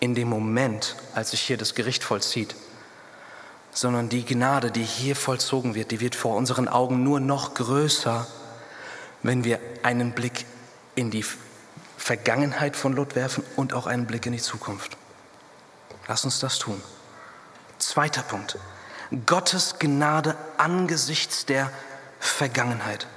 in 0.00 0.14
dem 0.14 0.28
Moment, 0.28 0.96
als 1.14 1.30
sich 1.30 1.40
hier 1.40 1.56
das 1.56 1.74
Gericht 1.74 2.04
vollzieht, 2.04 2.54
sondern 3.70 4.08
die 4.08 4.24
Gnade, 4.24 4.70
die 4.70 4.82
hier 4.82 5.16
vollzogen 5.16 5.74
wird, 5.74 5.90
die 5.90 6.00
wird 6.00 6.14
vor 6.14 6.36
unseren 6.36 6.68
Augen 6.68 7.02
nur 7.02 7.20
noch 7.20 7.54
größer, 7.54 8.26
wenn 9.22 9.44
wir 9.44 9.60
einen 9.82 10.12
Blick 10.12 10.46
in 10.94 11.10
die 11.10 11.24
Vergangenheit 12.06 12.76
von 12.76 12.92
Lot 12.92 13.16
werfen 13.16 13.42
und 13.56 13.72
auch 13.74 13.88
einen 13.88 14.06
Blick 14.06 14.26
in 14.26 14.32
die 14.32 14.40
Zukunft. 14.40 14.96
Lass 16.06 16.24
uns 16.24 16.38
das 16.38 16.60
tun. 16.60 16.80
Zweiter 17.80 18.22
Punkt. 18.22 18.60
Gottes 19.26 19.80
Gnade 19.80 20.36
angesichts 20.56 21.46
der 21.46 21.68
Vergangenheit. 22.20 23.08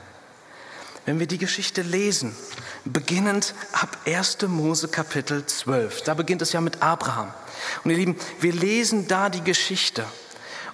Wenn 1.05 1.19
wir 1.19 1.27
die 1.27 1.37
Geschichte 1.37 1.83
lesen, 1.83 2.35
beginnend 2.83 3.53
ab 3.73 3.95
1. 4.07 4.39
Mose 4.47 4.87
Kapitel 4.87 5.45
12, 5.45 6.01
da 6.01 6.15
beginnt 6.15 6.41
es 6.41 6.51
ja 6.51 6.59
mit 6.59 6.81
Abraham. 6.81 7.31
Und 7.83 7.91
ihr 7.91 7.97
Lieben, 7.97 8.15
wir 8.39 8.53
lesen 8.53 9.07
da 9.07 9.29
die 9.29 9.43
Geschichte 9.43 10.03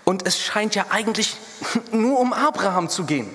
und 0.05 0.25
es 0.25 0.39
scheint 0.39 0.74
ja 0.74 0.86
eigentlich 0.89 1.36
nur 1.91 2.17
um 2.22 2.31
Abraham 2.31 2.88
zu 2.88 3.03
gehen. 3.03 3.29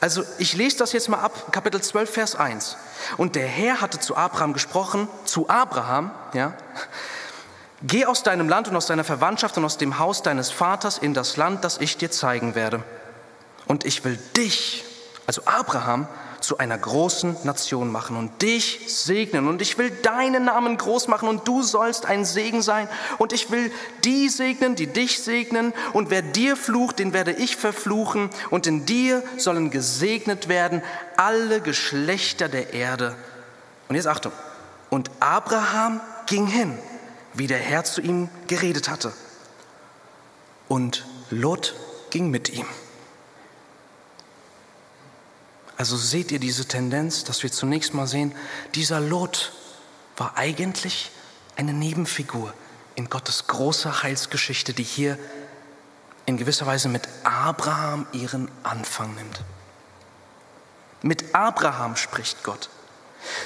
Also 0.00 0.24
ich 0.38 0.54
lese 0.54 0.78
das 0.78 0.92
jetzt 0.92 1.10
mal 1.10 1.20
ab, 1.20 1.52
Kapitel 1.52 1.82
12, 1.82 2.10
Vers 2.10 2.34
1. 2.34 2.78
Und 3.16 3.36
der 3.36 3.46
Herr 3.46 3.80
hatte 3.80 3.98
zu 3.98 4.16
Abraham 4.16 4.52
gesprochen, 4.52 5.08
zu 5.24 5.48
Abraham, 5.48 6.10
ja, 6.34 6.54
Geh 7.82 8.06
aus 8.06 8.24
deinem 8.24 8.48
Land 8.48 8.66
und 8.68 8.74
aus 8.74 8.86
deiner 8.86 9.04
Verwandtschaft 9.04 9.56
und 9.56 9.64
aus 9.64 9.78
dem 9.78 10.00
Haus 10.00 10.22
deines 10.22 10.50
Vaters 10.50 10.98
in 10.98 11.14
das 11.14 11.36
Land, 11.36 11.62
das 11.62 11.78
ich 11.78 11.96
dir 11.96 12.10
zeigen 12.10 12.56
werde. 12.56 12.82
Und 13.66 13.84
ich 13.84 14.04
will 14.04 14.18
dich, 14.36 14.84
also 15.26 15.42
Abraham, 15.44 16.08
zu 16.48 16.56
einer 16.56 16.78
großen 16.78 17.36
Nation 17.44 17.92
machen 17.92 18.16
und 18.16 18.40
dich 18.40 18.80
segnen. 18.86 19.48
Und 19.48 19.60
ich 19.60 19.76
will 19.76 19.90
deinen 19.90 20.46
Namen 20.46 20.78
groß 20.78 21.06
machen 21.08 21.28
und 21.28 21.46
du 21.46 21.62
sollst 21.62 22.06
ein 22.06 22.24
Segen 22.24 22.62
sein. 22.62 22.88
Und 23.18 23.34
ich 23.34 23.50
will 23.50 23.70
die 24.02 24.30
segnen, 24.30 24.74
die 24.74 24.86
dich 24.86 25.20
segnen. 25.20 25.74
Und 25.92 26.08
wer 26.08 26.22
dir 26.22 26.56
flucht, 26.56 27.00
den 27.00 27.12
werde 27.12 27.32
ich 27.32 27.56
verfluchen. 27.56 28.30
Und 28.48 28.66
in 28.66 28.86
dir 28.86 29.22
sollen 29.36 29.70
gesegnet 29.70 30.48
werden 30.48 30.82
alle 31.18 31.60
Geschlechter 31.60 32.48
der 32.48 32.72
Erde. 32.72 33.14
Und 33.90 33.96
jetzt 33.96 34.06
Achtung. 34.06 34.32
Und 34.88 35.10
Abraham 35.20 36.00
ging 36.24 36.46
hin 36.46 36.78
wie 37.34 37.46
der 37.46 37.58
Herr 37.58 37.84
zu 37.84 38.00
ihm 38.00 38.28
geredet 38.46 38.88
hatte. 38.88 39.12
Und 40.66 41.06
Lot 41.30 41.74
ging 42.10 42.30
mit 42.30 42.48
ihm. 42.50 42.66
Also 45.78 45.96
seht 45.96 46.32
ihr 46.32 46.40
diese 46.40 46.66
Tendenz, 46.66 47.22
dass 47.22 47.44
wir 47.44 47.52
zunächst 47.52 47.94
mal 47.94 48.08
sehen, 48.08 48.34
dieser 48.74 48.98
Lot 48.98 49.52
war 50.16 50.36
eigentlich 50.36 51.12
eine 51.56 51.72
Nebenfigur 51.72 52.52
in 52.96 53.08
Gottes 53.08 53.46
großer 53.46 54.02
Heilsgeschichte, 54.02 54.72
die 54.72 54.82
hier 54.82 55.16
in 56.26 56.36
gewisser 56.36 56.66
Weise 56.66 56.88
mit 56.88 57.08
Abraham 57.22 58.08
ihren 58.12 58.50
Anfang 58.64 59.14
nimmt. 59.14 59.40
Mit 61.02 61.32
Abraham 61.32 61.94
spricht 61.94 62.42
Gott. 62.42 62.70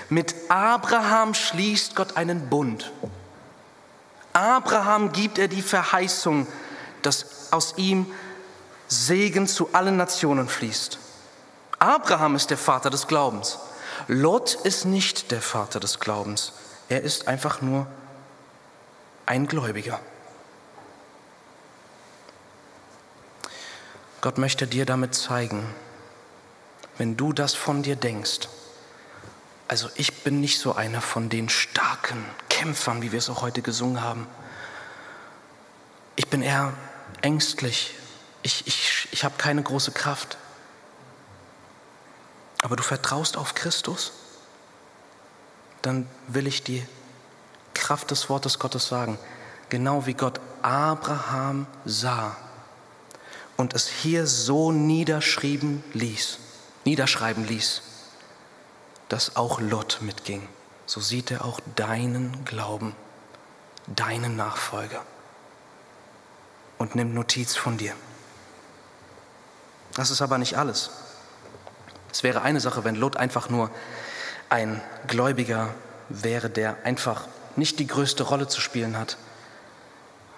Mit 0.08 0.34
Abraham 0.48 1.34
schließt 1.34 1.94
Gott 1.94 2.16
einen 2.16 2.48
Bund. 2.48 2.90
Abraham 4.32 5.12
gibt 5.12 5.36
er 5.36 5.48
die 5.48 5.60
Verheißung, 5.60 6.46
dass 7.02 7.52
aus 7.52 7.74
ihm 7.76 8.06
Segen 8.88 9.46
zu 9.46 9.74
allen 9.74 9.98
Nationen 9.98 10.48
fließt. 10.48 10.98
Abraham 11.82 12.36
ist 12.36 12.50
der 12.50 12.58
Vater 12.58 12.90
des 12.90 13.08
Glaubens. 13.08 13.58
Lot 14.06 14.54
ist 14.54 14.84
nicht 14.84 15.32
der 15.32 15.42
Vater 15.42 15.80
des 15.80 15.98
Glaubens. 15.98 16.52
Er 16.88 17.02
ist 17.02 17.26
einfach 17.26 17.60
nur 17.60 17.88
ein 19.26 19.48
Gläubiger. 19.48 19.98
Gott 24.20 24.38
möchte 24.38 24.68
dir 24.68 24.86
damit 24.86 25.16
zeigen, 25.16 25.74
wenn 26.98 27.16
du 27.16 27.32
das 27.32 27.54
von 27.54 27.82
dir 27.82 27.96
denkst, 27.96 28.48
also 29.66 29.88
ich 29.96 30.22
bin 30.22 30.40
nicht 30.40 30.60
so 30.60 30.76
einer 30.76 31.00
von 31.00 31.30
den 31.30 31.48
starken 31.48 32.24
Kämpfern, 32.48 33.02
wie 33.02 33.10
wir 33.10 33.18
es 33.18 33.28
auch 33.28 33.42
heute 33.42 33.60
gesungen 33.60 34.02
haben. 34.02 34.28
Ich 36.14 36.28
bin 36.28 36.42
eher 36.42 36.74
ängstlich. 37.22 37.96
Ich, 38.44 38.68
ich, 38.68 39.08
ich 39.10 39.24
habe 39.24 39.34
keine 39.36 39.64
große 39.64 39.90
Kraft. 39.90 40.38
Aber 42.62 42.76
du 42.76 42.82
vertraust 42.82 43.36
auf 43.36 43.54
Christus, 43.54 44.12
dann 45.82 46.08
will 46.28 46.46
ich 46.46 46.62
die 46.62 46.86
Kraft 47.74 48.10
des 48.10 48.30
Wortes 48.30 48.58
Gottes 48.58 48.88
sagen. 48.88 49.18
Genau 49.68 50.06
wie 50.06 50.14
Gott 50.14 50.40
Abraham 50.62 51.66
sah 51.84 52.36
und 53.58 53.74
es 53.74 53.88
hier 53.88 54.26
so 54.26 54.72
niederschreiben 54.72 55.84
ließ, 55.92 56.38
niederschreiben 56.84 57.46
ließ 57.46 57.82
dass 59.12 59.36
auch 59.36 59.60
Lot 59.60 59.98
mitging, 60.00 60.48
so 60.86 60.98
sieht 60.98 61.30
er 61.30 61.44
auch 61.44 61.60
deinen 61.76 62.46
Glauben, 62.46 62.96
deinen 63.86 64.36
Nachfolger 64.36 65.04
und 66.78 66.94
nimmt 66.94 67.12
Notiz 67.12 67.54
von 67.54 67.76
dir. 67.76 67.92
Das 69.92 70.10
ist 70.10 70.22
aber 70.22 70.38
nicht 70.38 70.56
alles. 70.56 70.88
Es 72.12 72.22
wäre 72.22 72.42
eine 72.42 72.60
Sache, 72.60 72.84
wenn 72.84 72.94
Lot 72.94 73.16
einfach 73.16 73.48
nur 73.48 73.70
ein 74.50 74.80
Gläubiger 75.06 75.74
wäre, 76.10 76.50
der 76.50 76.76
einfach 76.84 77.26
nicht 77.56 77.78
die 77.78 77.86
größte 77.86 78.22
Rolle 78.22 78.46
zu 78.48 78.60
spielen 78.60 78.98
hat. 78.98 79.16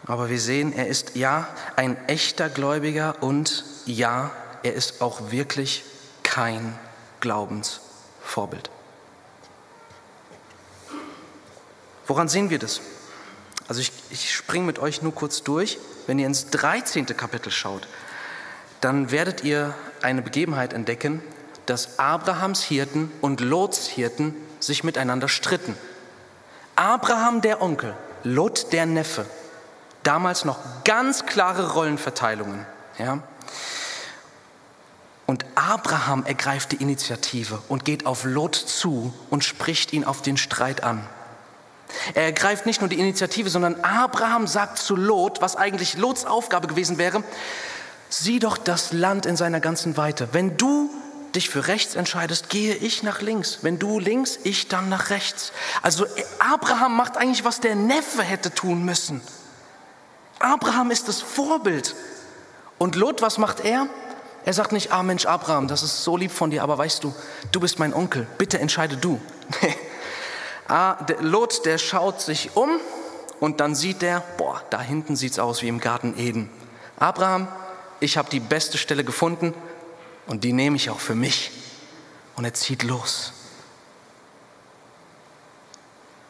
Aber 0.07 0.31
wir 0.31 0.41
sehen, 0.41 0.73
er 0.73 0.87
ist 0.87 1.17
ja 1.17 1.49
ein 1.77 1.97
echter 2.09 2.49
Gläubiger 2.49 3.23
und 3.23 3.65
ja, 3.87 4.31
er 4.63 4.75
ist 4.75 5.03
auch 5.03 5.31
wirklich 5.31 5.85
kein 6.23 6.79
Glaubens. 7.21 7.81
Vorbild. 8.23 8.71
Woran 12.07 12.29
sehen 12.29 12.51
wir 12.51 12.59
das? 12.59 12.81
Also 13.69 13.81
ich, 13.81 13.93
ich 14.11 14.35
springe 14.35 14.67
mit 14.67 14.79
euch 14.79 15.03
nur 15.03 15.15
kurz 15.15 15.43
durch. 15.43 15.79
Wenn 16.07 16.19
ihr 16.19 16.27
ins 16.27 16.51
13. 16.51 17.07
Kapitel 17.07 17.51
schaut, 17.51 17.87
dann 18.81 19.11
werdet 19.11 19.43
ihr 19.43 19.75
eine 20.03 20.21
Begebenheit 20.21 20.73
entdecken, 20.75 21.23
dass 21.67 21.99
Abrahams 21.99 22.63
Hirten 22.63 23.11
und 23.21 23.41
Lots 23.41 23.87
Hirten 23.87 24.35
sich 24.61 24.85
miteinander 24.85 25.29
stritten. 25.29 25.77
Abraham 26.77 27.41
der 27.41 27.63
Onkel, 27.63 27.95
Lot 28.25 28.73
der 28.73 28.87
Neffe. 28.87 29.27
Damals 30.03 30.45
noch 30.45 30.59
ganz 30.85 31.27
klare 31.27 31.73
Rollenverteilungen. 31.73 32.67
Ja? 32.99 33.21
Und 35.27 35.47
Abraham 35.55 36.25
ergreift 36.27 36.73
die 36.73 36.77
Initiative 36.77 37.63
und 37.69 37.85
geht 37.85 38.05
auf 38.07 38.25
Lot 38.25 38.55
zu 38.55 39.15
und 39.31 39.45
spricht 39.45 39.93
ihn 39.93 40.05
auf 40.05 40.21
den 40.21 40.37
Streit 40.37 40.83
an. 40.83 41.07
Er 42.15 42.25
ergreift 42.25 42.67
nicht 42.67 42.81
nur 42.81 42.91
die 42.91 42.99
Initiative, 42.99 43.49
sondern 43.49 43.81
Abraham 43.83 44.47
sagt 44.47 44.79
zu 44.79 44.97
Lot, 44.97 45.41
was 45.41 45.57
eigentlich 45.57 45.97
Lots 45.97 46.27
Aufgabe 46.27 46.67
gewesen 46.67 46.99
wäre, 46.99 47.23
sieh 48.09 48.39
doch 48.39 48.59
das 48.59 48.93
Land 48.93 49.27
in 49.27 49.37
seiner 49.37 49.61
ganzen 49.61 49.97
Weite. 49.97 50.29
Wenn 50.33 50.57
du 50.57 50.91
dich 51.35 51.51
für 51.51 51.67
rechts 51.67 51.95
entscheidest, 51.95 52.49
gehe 52.49 52.75
ich 52.75 53.03
nach 53.03 53.21
links. 53.21 53.59
Wenn 53.63 53.79
du 53.79 53.99
links, 53.99 54.39
ich 54.45 54.69
dann 54.69 54.89
nach 54.89 55.11
rechts. 55.11 55.53
Also 55.83 56.07
Abraham 56.39 56.97
macht 56.97 57.17
eigentlich, 57.17 57.45
was 57.45 57.61
der 57.61 57.75
Neffe 57.75 58.23
hätte 58.23 58.55
tun 58.55 58.85
müssen. 58.85 59.21
Abraham 60.39 60.91
ist 60.91 61.09
das 61.09 61.23
Vorbild. 61.23 61.95
Und 62.79 62.97
Lot, 62.97 63.23
was 63.23 63.39
macht 63.39 63.61
er? 63.65 63.87
Er 64.45 64.53
sagt 64.53 64.73
nicht, 64.73 64.93
ah 64.93 65.03
Mensch, 65.03 65.25
Abraham, 65.25 65.69
das 65.69 65.83
ist 65.83 66.05
so 66.05 66.17
lieb 66.17 66.31
von 66.31 66.51
dir, 66.51 66.63
aber 66.63 66.77
weißt 66.77 67.03
du, 67.03 67.15
du 67.51 67.61
bist 67.61 67.79
mein 67.79 67.95
Onkel, 67.95 68.27
bitte 68.37 68.59
entscheide 68.59 68.97
du. 68.97 69.21
ah, 70.69 71.03
der 71.05 71.23
Lot, 71.23 71.65
der 71.65 71.79
schaut 71.79 72.21
sich 72.21 72.55
um 72.55 72.69
und 73.41 73.61
dann 73.61 73.75
sieht 73.75 74.03
er, 74.03 74.23
boah, 74.37 74.63
da 74.69 74.81
hinten 74.83 75.17
sieht 75.17 75.33
es 75.33 75.39
aus 75.39 75.63
wie 75.63 75.69
im 75.69 75.81
Garten 75.81 76.19
Eden. 76.19 76.51
Abraham, 76.99 77.49
ich 78.01 78.19
habe 78.19 78.29
die 78.29 78.41
beste 78.41 78.77
Stelle 78.77 79.03
gefunden 79.03 79.55
und 80.27 80.45
die 80.45 80.53
nehme 80.53 80.77
ich 80.77 80.91
auch 80.91 81.01
für 81.01 81.15
mich. 81.15 81.51
Und 82.37 82.45
er 82.45 82.55
zieht 82.55 82.83
los. 82.83 83.33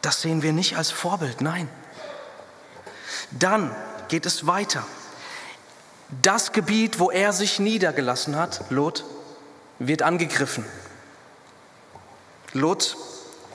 Das 0.01 0.21
sehen 0.21 0.43
wir 0.43 0.53
nicht 0.53 0.77
als 0.77 0.91
Vorbild, 0.91 1.41
nein. 1.41 1.67
Dann 3.31 3.75
geht 4.07 4.25
es 4.25 4.45
weiter. 4.45 4.85
Das 6.21 6.51
Gebiet, 6.51 6.99
wo 6.99 7.09
er 7.09 7.33
sich 7.33 7.59
niedergelassen 7.59 8.35
hat, 8.35 8.69
Lot, 8.69 9.03
wird 9.79 10.03
angegriffen. 10.03 10.65
Lot, 12.53 12.95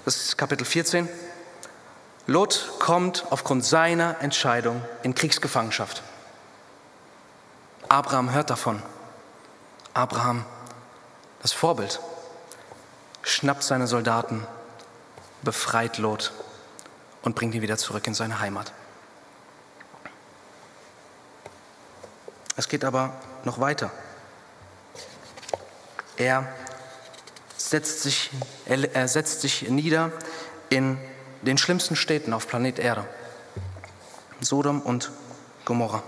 das 0.05 0.17
ist 0.17 0.39
Kapitel 0.39 0.65
14, 0.65 1.09
Lot 2.27 2.73
kommt 2.79 3.25
aufgrund 3.31 3.65
seiner 3.65 4.21
Entscheidung 4.21 4.85
in 5.03 5.15
Kriegsgefangenschaft. 5.15 6.03
Abraham 7.89 8.33
hört 8.33 8.51
davon. 8.51 8.83
Abraham, 9.95 10.45
das 11.43 11.53
Vorbild, 11.53 12.01
schnappt 13.23 13.63
seine 13.63 13.87
Soldaten, 13.87 14.47
befreit 15.43 15.99
Lot 15.99 16.33
und 17.23 17.35
bringt 17.35 17.55
ihn 17.55 17.63
wieder 17.63 17.79
zurück 17.79 18.07
in 18.07 18.15
seine 18.15 18.41
Heimat. 18.41 18.73
Es 22.57 22.69
geht 22.69 22.85
aber 22.85 23.15
noch 23.45 23.59
weiter. 23.59 23.91
Er 26.17 26.47
setzt 27.57 28.03
sich, 28.03 28.31
er 28.67 29.09
setzt 29.09 29.41
sich 29.41 29.69
nieder 29.71 30.13
in 30.69 30.99
den 31.43 31.57
schlimmsten 31.57 31.97
Städten 31.97 32.35
auf 32.35 32.47
Planet 32.47 32.79
Erde. 32.79 33.07
Sodom 34.41 34.83
und 34.83 35.11
Gomorra. 35.65 36.03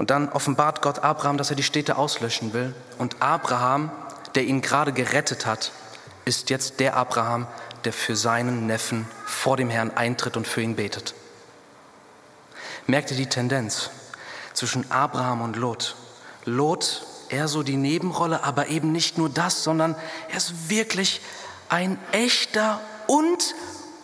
Und 0.00 0.08
dann 0.08 0.30
offenbart 0.30 0.80
Gott 0.80 1.00
Abraham, 1.00 1.36
dass 1.36 1.50
er 1.50 1.56
die 1.56 1.62
Städte 1.62 1.98
auslöschen 1.98 2.54
will. 2.54 2.74
Und 2.96 3.20
Abraham, 3.20 3.92
der 4.34 4.44
ihn 4.44 4.62
gerade 4.62 4.94
gerettet 4.94 5.44
hat, 5.44 5.72
ist 6.24 6.48
jetzt 6.48 6.80
der 6.80 6.96
Abraham, 6.96 7.46
der 7.84 7.92
für 7.92 8.16
seinen 8.16 8.66
Neffen 8.66 9.06
vor 9.26 9.58
dem 9.58 9.68
Herrn 9.68 9.90
eintritt 9.90 10.38
und 10.38 10.46
für 10.48 10.62
ihn 10.62 10.76
betet. 10.76 11.12
Merkt 12.86 13.10
ihr 13.10 13.16
die 13.18 13.28
Tendenz 13.28 13.90
zwischen 14.54 14.90
Abraham 14.90 15.42
und 15.42 15.56
Lot? 15.56 15.96
Lot 16.46 17.04
eher 17.28 17.46
so 17.46 17.62
die 17.62 17.76
Nebenrolle, 17.76 18.42
aber 18.42 18.68
eben 18.68 18.92
nicht 18.92 19.18
nur 19.18 19.28
das, 19.28 19.64
sondern 19.64 19.94
er 20.30 20.38
ist 20.38 20.70
wirklich 20.70 21.20
ein 21.68 21.98
echter 22.12 22.80
und 23.06 23.54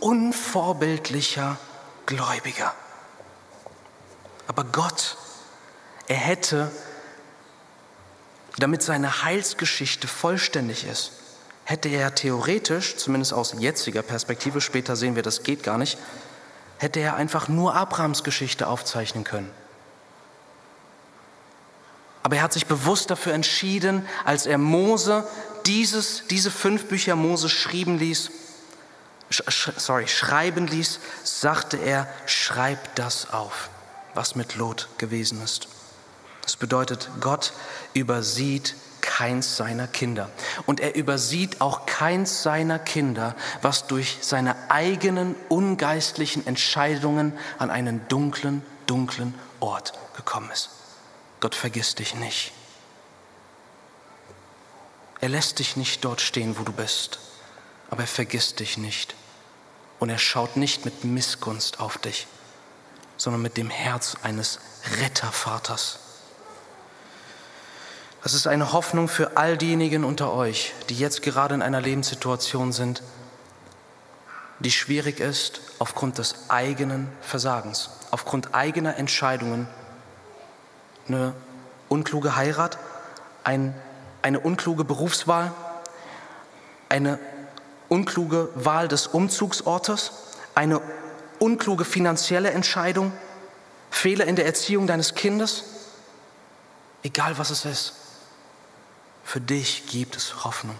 unvorbildlicher 0.01 1.57
Gläubiger. 2.05 2.75
Aber 4.47 4.65
Gott, 4.65 5.17
er 6.09 6.17
hätte, 6.17 6.71
damit 8.59 8.83
seine 8.83 9.23
Heilsgeschichte 9.23 10.09
vollständig 10.09 10.85
ist, 10.85 11.13
hätte 11.65 11.89
er 11.89 12.15
theoretisch, 12.15 12.97
zumindest 12.97 13.35
aus 13.35 13.55
jetziger 13.59 14.03
Perspektive, 14.03 14.61
später 14.61 14.97
sehen 14.97 15.17
wir, 15.17 15.23
das 15.23 15.43
geht 15.43 15.63
gar 15.63 15.79
nicht, 15.79 15.99
hätte 16.79 17.01
er 17.01 17.17
einfach 17.17 17.49
nur 17.49 17.75
Abrahams 17.75 18.23
Geschichte 18.25 18.69
aufzeichnen 18.69 19.25
können. 19.25 19.51
Aber 22.23 22.37
er 22.37 22.43
hat 22.43 22.53
sich 22.53 22.67
bewusst 22.67 23.11
dafür 23.11 23.35
entschieden, 23.35 24.07
als 24.25 24.47
er 24.47 24.59
Mose 24.59 25.27
dieses, 25.67 26.27
diese 26.29 26.51
fünf 26.51 26.87
Bücher 26.87 27.17
Mose 27.17 27.49
schrieben 27.49 27.99
ließ, 27.99 28.31
sorry, 29.77 30.09
schreiben 30.09 30.67
ließ, 30.67 31.01
sagte 31.25 31.77
er, 31.77 32.09
schreib 32.27 32.95
das 32.95 33.31
auf, 33.31 33.71
was 34.15 34.35
mit 34.35 34.57
Lot 34.57 34.89
gewesen 34.99 35.43
ist. 35.43 35.69
Das 36.47 36.55
bedeutet, 36.55 37.11
Gott 37.21 37.53
übersieht 37.93 38.77
keins 39.01 39.57
seiner 39.57 39.89
Kinder. 39.89 40.31
Und 40.65 40.79
er 40.79 40.95
übersieht 40.95 41.61
auch 41.61 41.87
keins 41.87 42.45
seiner 42.45 42.79
Kinder, 42.79 43.35
was 43.63 43.89
durch 43.89 44.19
seine 44.21 44.71
eigenen 44.71 45.35
ungeistlichen 45.49 46.47
Entscheidungen 46.47 47.37
an 47.59 47.71
einen 47.71 48.07
dunklen, 48.07 48.63
dunklen 48.87 49.35
Ort 49.59 49.93
gekommen 50.17 50.49
ist. 50.53 50.71
Gott 51.41 51.57
vergisst 51.57 51.99
dich 51.99 52.15
nicht. 52.15 52.53
Er 55.21 55.29
lässt 55.29 55.59
dich 55.59 55.77
nicht 55.77 56.05
dort 56.05 56.21
stehen, 56.21 56.57
wo 56.61 56.63
du 56.63 56.73
bist, 56.73 57.19
aber 57.91 58.03
er 58.03 58.07
vergisst 58.07 58.61
dich 58.61 58.79
nicht. 58.79 59.17
Und 59.99 60.11
er 60.11 60.19
schaut 60.19 60.57
nicht 60.57 60.85
mit 60.85 61.03
Missgunst 61.03 61.81
auf 61.81 61.99
dich, 61.99 62.29
sondern 63.17 63.43
mit 63.43 63.57
dem 63.57 63.69
Herz 63.69 64.17
eines 64.23 64.61
Rettervaters. 65.01 66.06
Das 68.27 68.35
ist 68.35 68.49
eine 68.49 68.73
Hoffnung 68.73 69.07
für 69.07 69.37
all 69.37 69.57
diejenigen 69.57 70.03
unter 70.03 70.33
euch, 70.33 70.75
die 70.89 70.99
jetzt 70.99 71.23
gerade 71.23 71.55
in 71.55 71.63
einer 71.63 71.81
Lebenssituation 71.81 72.73
sind, 72.73 73.05
die 74.59 74.73
schwierig 74.73 75.21
ist 75.21 75.61
aufgrund 75.79 76.19
des 76.19 76.35
eigenen 76.51 77.07
Versagens, 77.21 77.89
aufgrund 78.11 78.53
eigener 78.53 78.97
Entscheidungen. 78.97 79.69
Eine 81.07 81.35
unkluge 81.89 82.35
Heirat, 82.35 82.79
ein, 83.45 83.77
eine 84.23 84.41
unkluge 84.41 84.83
Berufswahl, 84.83 85.53
eine 86.89 87.21
unkluge 87.89 88.49
Wahl 88.57 88.89
des 88.89 89.07
Umzugsortes, 89.07 90.11
eine 90.57 90.81
unkluge 91.39 91.85
finanzielle 91.85 92.51
Entscheidung, 92.51 93.13
Fehler 93.93 94.25
in 94.25 94.35
der 94.35 94.47
Erziehung 94.47 94.89
deines 94.89 95.15
Kindes, 95.15 95.63
egal 97.05 97.39
was 97.39 97.51
es 97.51 97.65
ist. 97.65 98.06
Für 99.27 99.41
dich 99.41 99.89
gibt 99.89 100.17
es 100.17 100.45
Hoffnung. 100.45 100.77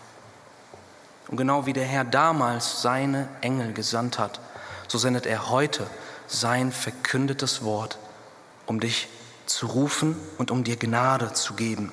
Und 1.27 1.37
genau 1.37 1.67
wie 1.67 1.73
der 1.73 1.85
Herr 1.85 2.05
damals 2.05 2.81
seine 2.81 3.29
Engel 3.41 3.73
gesandt 3.73 4.21
hat, 4.21 4.39
so 4.87 4.99
sendet 4.99 5.27
er 5.27 5.51
heute 5.51 5.85
sein 6.29 6.71
verkündetes 6.71 7.65
Wort, 7.65 7.99
um 8.67 8.79
dich 8.79 9.09
zu 9.47 9.67
rufen 9.67 10.17
und 10.39 10.53
um 10.53 10.63
dir 10.63 10.77
Gnade 10.77 11.33
zu 11.33 11.55
geben. 11.55 11.91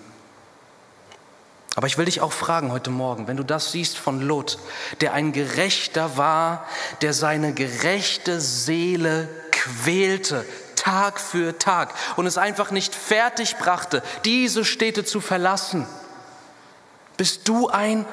Aber 1.76 1.88
ich 1.88 1.98
will 1.98 2.06
dich 2.06 2.22
auch 2.22 2.32
fragen 2.32 2.72
heute 2.72 2.92
Morgen, 2.92 3.28
wenn 3.28 3.38
du 3.38 3.44
das 3.44 3.72
siehst 3.72 3.98
von 3.98 4.22
Lot, 4.22 4.60
der 5.02 5.14
ein 5.14 5.32
Gerechter 5.32 6.18
war, 6.18 6.68
der 7.02 7.14
seine 7.14 7.56
gerechte 7.56 8.40
Seele 8.40 9.28
quälte, 9.52 10.46
Tag 10.76 11.20
für 11.20 11.58
Tag, 11.58 11.96
und 12.16 12.28
es 12.28 12.38
einfach 12.38 12.70
nicht 12.70 12.94
fertig 12.94 13.58
brachte, 13.58 14.04
diese 14.24 14.64
Städte 14.64 15.04
zu 15.04 15.20
verlassen 15.20 15.88
bist 17.18 17.48
du 17.48 17.70
ein 17.70 18.06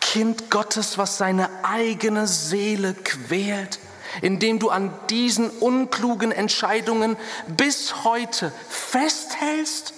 Kind 0.00 0.50
Gottes, 0.50 0.96
was 0.96 1.18
seine 1.18 1.50
eigene 1.64 2.26
Seele 2.26 2.94
quält, 2.94 3.78
indem 4.22 4.58
du 4.58 4.70
an 4.70 4.92
diesen 5.10 5.50
unklugen 5.50 6.32
Entscheidungen 6.32 7.16
bis 7.46 8.04
heute 8.04 8.52
festhältst? 8.70 9.92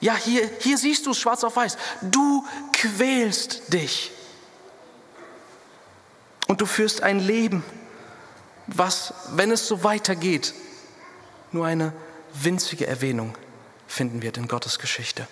Ja, 0.00 0.16
hier, 0.16 0.50
hier 0.60 0.78
siehst 0.78 1.06
du 1.06 1.12
es 1.12 1.18
schwarz 1.18 1.44
auf 1.44 1.56
weiß. 1.56 1.78
Du 2.02 2.44
quälst 2.72 3.72
dich. 3.72 4.10
Und 6.48 6.60
du 6.60 6.66
führst 6.66 7.02
ein 7.02 7.18
Leben, 7.18 7.64
was, 8.66 9.14
wenn 9.32 9.50
es 9.50 9.66
so 9.66 9.84
weitergeht, 9.84 10.54
nur 11.52 11.66
eine 11.66 11.92
winzige 12.34 12.86
Erwähnung 12.86 13.36
finden 13.86 14.22
wird 14.22 14.36
in 14.36 14.48
Gottes 14.48 14.78
Geschichte 14.78 15.26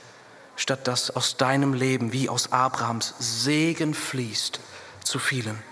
statt 0.57 0.87
dass 0.87 1.11
aus 1.11 1.37
deinem 1.37 1.75
Leben 1.75 2.13
wie 2.13 2.29
aus 2.29 2.53
Abrahams 2.53 3.15
Segen 3.19 3.95
fließt 3.95 4.61
zu 5.03 5.19
vielen. 5.19 5.63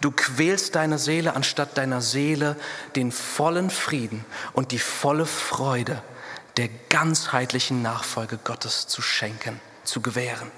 Du 0.00 0.10
quälst 0.10 0.74
deine 0.74 0.98
Seele, 0.98 1.34
anstatt 1.34 1.78
deiner 1.78 2.00
Seele 2.00 2.56
den 2.96 3.12
vollen 3.12 3.70
Frieden 3.70 4.24
und 4.52 4.72
die 4.72 4.78
volle 4.78 5.26
Freude 5.26 6.02
der 6.56 6.68
ganzheitlichen 6.88 7.80
Nachfolge 7.80 8.38
Gottes 8.42 8.86
zu 8.86 9.00
schenken, 9.00 9.60
zu 9.84 10.02
gewähren. 10.02 10.50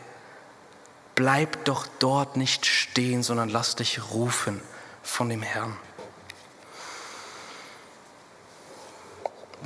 Bleib 1.15 1.65
doch 1.67 1.87
dort 1.99 2.37
nicht 2.37 2.67
stehen, 2.67 3.23
sondern 3.23 3.49
lass 3.49 3.77
dich 3.77 4.01
rufen 4.11 4.61
von 5.03 5.29
dem 5.29 5.43
Herrn. 5.43 5.77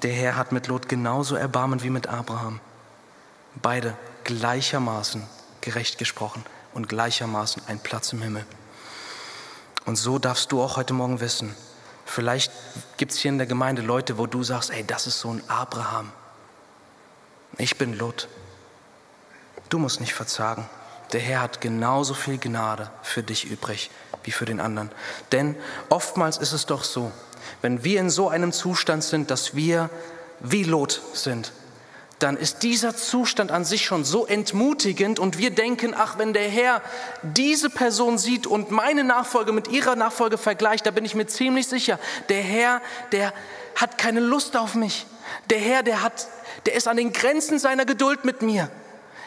Der 0.02 0.12
Herr 0.12 0.36
hat 0.36 0.52
mit 0.52 0.66
Lot 0.66 0.88
genauso 0.88 1.36
Erbarmen 1.36 1.82
wie 1.82 1.90
mit 1.90 2.08
Abraham 2.08 2.60
beide 3.62 3.96
gleichermaßen 4.24 5.26
gerecht 5.60 5.98
gesprochen 5.98 6.44
und 6.74 6.88
gleichermaßen 6.88 7.62
ein 7.66 7.78
Platz 7.78 8.12
im 8.12 8.22
Himmel. 8.22 8.44
Und 9.84 9.96
so 9.96 10.18
darfst 10.18 10.52
du 10.52 10.62
auch 10.62 10.76
heute 10.76 10.94
Morgen 10.94 11.20
wissen, 11.20 11.54
vielleicht 12.04 12.52
gibt 12.96 13.12
es 13.12 13.18
hier 13.18 13.30
in 13.30 13.38
der 13.38 13.46
Gemeinde 13.46 13.82
Leute, 13.82 14.18
wo 14.18 14.26
du 14.26 14.42
sagst, 14.42 14.70
ey, 14.70 14.84
das 14.84 15.06
ist 15.06 15.20
so 15.20 15.30
ein 15.30 15.42
Abraham. 15.48 16.12
Ich 17.58 17.78
bin 17.78 17.96
Lot. 17.96 18.28
Du 19.68 19.78
musst 19.78 20.00
nicht 20.00 20.12
verzagen. 20.12 20.68
Der 21.12 21.20
Herr 21.20 21.40
hat 21.40 21.60
genauso 21.60 22.14
viel 22.14 22.38
Gnade 22.38 22.90
für 23.02 23.22
dich 23.22 23.44
übrig 23.44 23.90
wie 24.24 24.32
für 24.32 24.44
den 24.44 24.60
anderen. 24.60 24.90
Denn 25.32 25.56
oftmals 25.88 26.36
ist 26.36 26.52
es 26.52 26.66
doch 26.66 26.84
so, 26.84 27.12
wenn 27.62 27.84
wir 27.84 28.00
in 28.00 28.10
so 28.10 28.28
einem 28.28 28.52
Zustand 28.52 29.04
sind, 29.04 29.30
dass 29.30 29.54
wir 29.54 29.88
wie 30.40 30.64
Lot 30.64 31.00
sind, 31.14 31.52
dann 32.18 32.36
ist 32.36 32.62
dieser 32.62 32.96
Zustand 32.96 33.50
an 33.50 33.64
sich 33.64 33.84
schon 33.84 34.04
so 34.04 34.26
entmutigend 34.26 35.18
und 35.18 35.36
wir 35.36 35.50
denken, 35.50 35.94
ach, 35.94 36.16
wenn 36.16 36.32
der 36.32 36.48
Herr 36.48 36.80
diese 37.22 37.68
Person 37.68 38.16
sieht 38.16 38.46
und 38.46 38.70
meine 38.70 39.04
Nachfolge 39.04 39.52
mit 39.52 39.68
ihrer 39.68 39.96
Nachfolge 39.96 40.38
vergleicht, 40.38 40.86
da 40.86 40.90
bin 40.90 41.04
ich 41.04 41.14
mir 41.14 41.26
ziemlich 41.26 41.66
sicher, 41.66 41.98
der 42.30 42.42
Herr, 42.42 42.80
der 43.12 43.34
hat 43.74 43.98
keine 43.98 44.20
Lust 44.20 44.56
auf 44.56 44.74
mich. 44.74 45.06
Der 45.50 45.58
Herr, 45.58 45.82
der 45.82 46.02
hat, 46.02 46.26
der 46.64 46.74
ist 46.74 46.88
an 46.88 46.96
den 46.96 47.12
Grenzen 47.12 47.58
seiner 47.58 47.84
Geduld 47.84 48.24
mit 48.24 48.40
mir. 48.40 48.70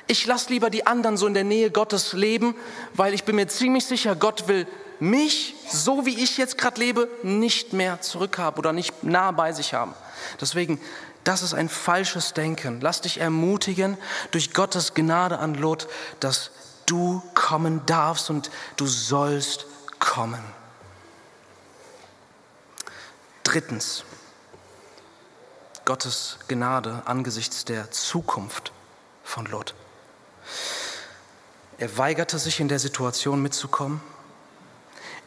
Ich 0.07 0.25
lasse 0.25 0.49
lieber 0.49 0.71
die 0.71 0.87
anderen 0.87 1.17
so 1.17 1.27
in 1.27 1.35
der 1.35 1.43
Nähe 1.43 1.69
Gottes 1.69 2.13
leben, 2.13 2.55
weil 2.95 3.13
ich 3.13 3.23
bin 3.23 3.35
mir 3.35 3.47
ziemlich 3.47 3.85
sicher, 3.85 4.15
Gott 4.15 4.47
will 4.47 4.65
mich, 4.99 5.53
so 5.69 6.07
wie 6.07 6.23
ich 6.23 6.37
jetzt 6.37 6.57
gerade 6.57 6.79
lebe, 6.81 7.07
nicht 7.21 7.73
mehr 7.73 8.01
zurückhaben 8.01 8.57
oder 8.57 8.73
nicht 8.73 9.03
nah 9.03 9.31
bei 9.31 9.51
sich 9.51 9.75
haben. 9.75 9.93
Deswegen 10.41 10.81
das 11.23 11.41
ist 11.41 11.53
ein 11.53 11.69
falsches 11.69 12.33
Denken. 12.33 12.81
Lass 12.81 13.01
dich 13.01 13.19
ermutigen 13.19 13.97
durch 14.31 14.53
Gottes 14.53 14.93
Gnade 14.93 15.39
an 15.39 15.53
Lot, 15.53 15.87
dass 16.19 16.51
du 16.85 17.21
kommen 17.35 17.85
darfst 17.85 18.29
und 18.29 18.49
du 18.77 18.87
sollst 18.87 19.65
kommen. 19.99 20.43
Drittens, 23.43 24.03
Gottes 25.85 26.37
Gnade 26.47 27.03
angesichts 27.05 27.65
der 27.65 27.91
Zukunft 27.91 28.71
von 29.23 29.45
Lot. 29.45 29.73
Er 31.77 31.97
weigerte 31.97 32.37
sich 32.37 32.59
in 32.59 32.67
der 32.67 32.79
Situation 32.79 33.41
mitzukommen. 33.41 34.01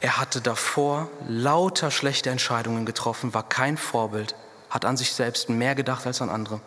Er 0.01 0.19
hatte 0.19 0.41
davor 0.41 1.09
lauter 1.27 1.91
schlechte 1.91 2.31
Entscheidungen 2.31 2.87
getroffen, 2.87 3.35
war 3.35 3.49
kein 3.49 3.77
Vorbild 3.77 4.35
hat 4.73 4.87
an 4.87 4.97
sich 4.97 5.13
selbst 5.13 5.51
mehr 5.51 5.75
gedacht 5.75 6.07
als 6.07 6.23
an 6.23 6.31
andere. 6.31 6.61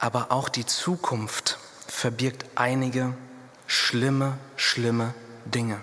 Aber 0.00 0.32
auch 0.32 0.48
die 0.48 0.66
Zukunft 0.66 1.58
verbirgt 1.86 2.44
einige 2.56 3.14
schlimme, 3.68 4.36
schlimme 4.56 5.14
Dinge. 5.44 5.80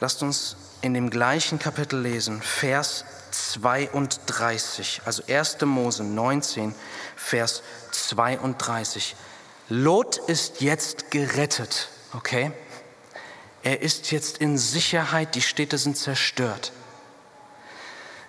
Lasst 0.00 0.22
uns 0.22 0.56
in 0.80 0.94
dem 0.94 1.10
gleichen 1.10 1.58
Kapitel 1.58 2.00
lesen, 2.00 2.40
Vers 2.40 3.04
32, 3.32 5.02
also 5.04 5.22
1. 5.28 5.60
Mose 5.66 6.02
19, 6.02 6.74
Vers 7.16 7.62
32. 7.90 9.14
Lot 9.68 10.16
ist 10.16 10.62
jetzt 10.62 11.10
gerettet, 11.10 11.88
okay? 12.14 12.52
Er 13.62 13.82
ist 13.82 14.10
jetzt 14.10 14.38
in 14.38 14.56
Sicherheit, 14.56 15.34
die 15.34 15.42
Städte 15.42 15.76
sind 15.76 15.98
zerstört. 15.98 16.72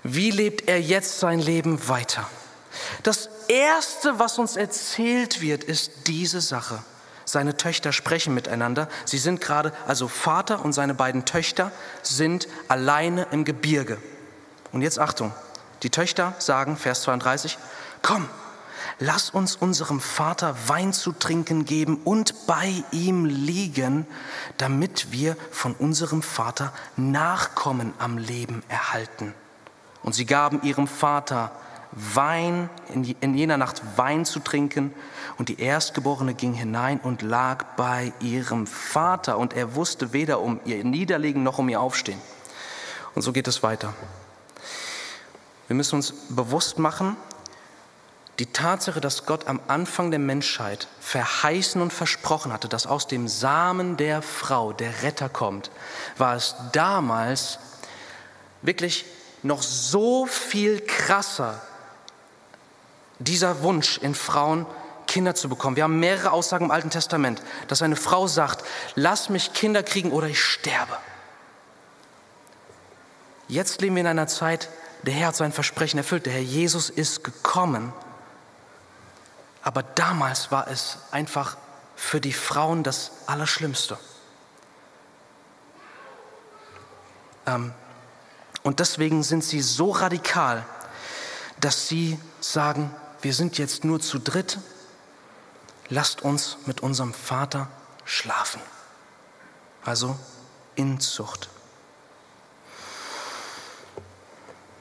Wie 0.04 0.32
lebt 0.32 0.68
er 0.68 0.82
jetzt 0.82 1.20
sein 1.20 1.40
Leben 1.40 1.88
weiter? 1.88 2.28
Das 3.04 3.30
Erste, 3.48 4.18
was 4.20 4.40
uns 4.40 4.56
erzählt 4.56 5.42
wird, 5.42 5.64
ist 5.64 6.08
diese 6.08 6.42
Sache. 6.42 6.82
Seine 7.26 7.56
Töchter 7.56 7.94
sprechen 7.94 8.34
miteinander. 8.34 8.90
Sie 9.06 9.18
sind 9.18 9.42
gerade, 9.42 9.74
also 9.88 10.08
Vater 10.08 10.66
und 10.66 10.74
seine 10.74 10.94
beiden 10.94 11.26
Töchter 11.26 11.72
sind 12.02 12.48
alleine 12.68 13.28
im 13.32 13.46
Gebirge. 13.46 13.98
Und 14.72 14.82
jetzt 14.82 15.00
Achtung, 15.00 15.34
die 15.84 15.90
Töchter 15.90 16.34
sagen, 16.40 16.78
Vers 16.78 17.04
32, 17.04 17.58
komm, 18.02 18.28
lass 19.00 19.30
uns 19.30 19.56
unserem 19.56 20.00
Vater 20.00 20.56
Wein 20.68 20.94
zu 20.94 21.12
trinken 21.12 21.66
geben 21.66 22.02
und 22.04 22.48
bei 22.48 22.84
ihm 22.92 23.26
liegen, 23.26 24.08
damit 24.58 25.12
wir 25.12 25.38
von 25.52 25.74
unserem 25.74 26.24
Vater 26.24 26.74
Nachkommen 26.98 27.94
am 28.00 28.18
Leben 28.18 28.64
erhalten. 28.68 29.34
Und 30.04 30.14
sie 30.14 30.26
gaben 30.26 30.62
ihrem 30.64 30.88
Vater 30.88 31.52
Wein, 31.92 32.70
in 32.94 33.34
jener 33.36 33.58
Nacht 33.58 33.82
Wein 33.98 34.26
zu 34.26 34.40
trinken. 34.40 34.94
Und 35.38 35.50
die 35.50 35.60
Erstgeborene 35.60 36.34
ging 36.34 36.54
hinein 36.54 37.00
und 37.00 37.22
lag 37.22 37.66
bei 37.76 38.14
ihrem 38.22 38.66
Vater. 38.66 39.38
Und 39.38 39.54
er 39.54 39.76
wusste 39.76 40.14
weder 40.14 40.40
um 40.40 40.60
ihr 40.66 40.84
Niederlegen 40.84 41.44
noch 41.44 41.58
um 41.58 41.68
ihr 41.68 41.82
Aufstehen. 41.82 42.22
Und 43.14 43.24
so 43.24 43.34
geht 43.34 43.48
es 43.48 43.62
weiter. 43.62 43.94
Wir 45.68 45.76
müssen 45.76 45.96
uns 45.96 46.14
bewusst 46.30 46.80
machen, 46.80 47.18
die 48.40 48.46
Tatsache, 48.48 49.02
dass 49.02 49.26
Gott 49.26 49.48
am 49.48 49.60
Anfang 49.68 50.10
der 50.10 50.20
Menschheit 50.20 50.88
verheißen 51.00 51.82
und 51.82 51.94
versprochen 51.94 52.52
hatte, 52.52 52.68
dass 52.68 52.88
aus 52.88 53.08
dem 53.08 53.28
Samen 53.28 53.98
der 53.98 54.22
Frau 54.22 54.74
der 54.74 55.04
Retter 55.04 55.30
kommt, 55.30 55.70
war 56.18 56.36
es 56.36 56.56
damals 56.72 57.60
wirklich 58.62 59.06
noch 59.44 59.62
so 59.62 60.26
viel 60.26 60.82
krasser, 60.82 61.62
dieser 63.20 63.62
Wunsch 63.62 63.98
in 63.98 64.16
Frauen, 64.16 64.66
Kinder 65.08 65.36
zu 65.36 65.50
bekommen. 65.50 65.76
Wir 65.76 65.84
haben 65.84 66.00
mehrere 66.00 66.32
Aussagen 66.32 66.66
im 66.66 66.72
Alten 66.72 66.90
Testament, 66.90 67.42
dass 67.68 67.82
eine 67.82 67.98
Frau 67.98 68.28
sagt, 68.28 68.64
lass 68.96 69.30
mich 69.30 69.54
Kinder 69.54 69.84
kriegen 69.84 70.12
oder 70.12 70.28
ich 70.28 70.42
sterbe. 70.42 70.98
Jetzt 73.48 73.82
leben 73.82 73.96
wir 73.96 74.02
in 74.02 74.08
einer 74.08 74.28
Zeit, 74.28 74.70
der 75.04 75.14
Herr 75.14 75.28
hat 75.28 75.36
sein 75.36 75.52
Versprechen 75.52 75.98
erfüllt, 75.98 76.26
der 76.26 76.34
Herr 76.34 76.42
Jesus 76.42 76.90
ist 76.90 77.24
gekommen. 77.24 77.92
Aber 79.64 79.84
damals 79.84 80.52
war 80.52 80.70
es 80.70 81.00
einfach 81.12 81.58
für 81.96 82.22
die 82.22 82.34
Frauen 82.34 82.84
das 82.84 83.12
Allerschlimmste. 83.28 83.98
Ähm, 87.46 87.74
und 88.64 88.80
deswegen 88.80 89.24
sind 89.24 89.44
sie 89.44 89.62
so 89.62 89.92
radikal, 89.92 90.66
dass 91.60 91.88
sie 91.88 92.20
sagen, 92.40 92.94
wir 93.22 93.34
sind 93.34 93.58
jetzt 93.58 93.84
nur 93.84 94.00
zu 94.00 94.20
dritt, 94.20 94.60
lasst 95.90 96.22
uns 96.22 96.58
mit 96.66 96.82
unserem 96.82 97.14
Vater 97.14 97.68
schlafen. 98.06 98.62
Also 99.84 100.18
Inzucht. 100.76 101.50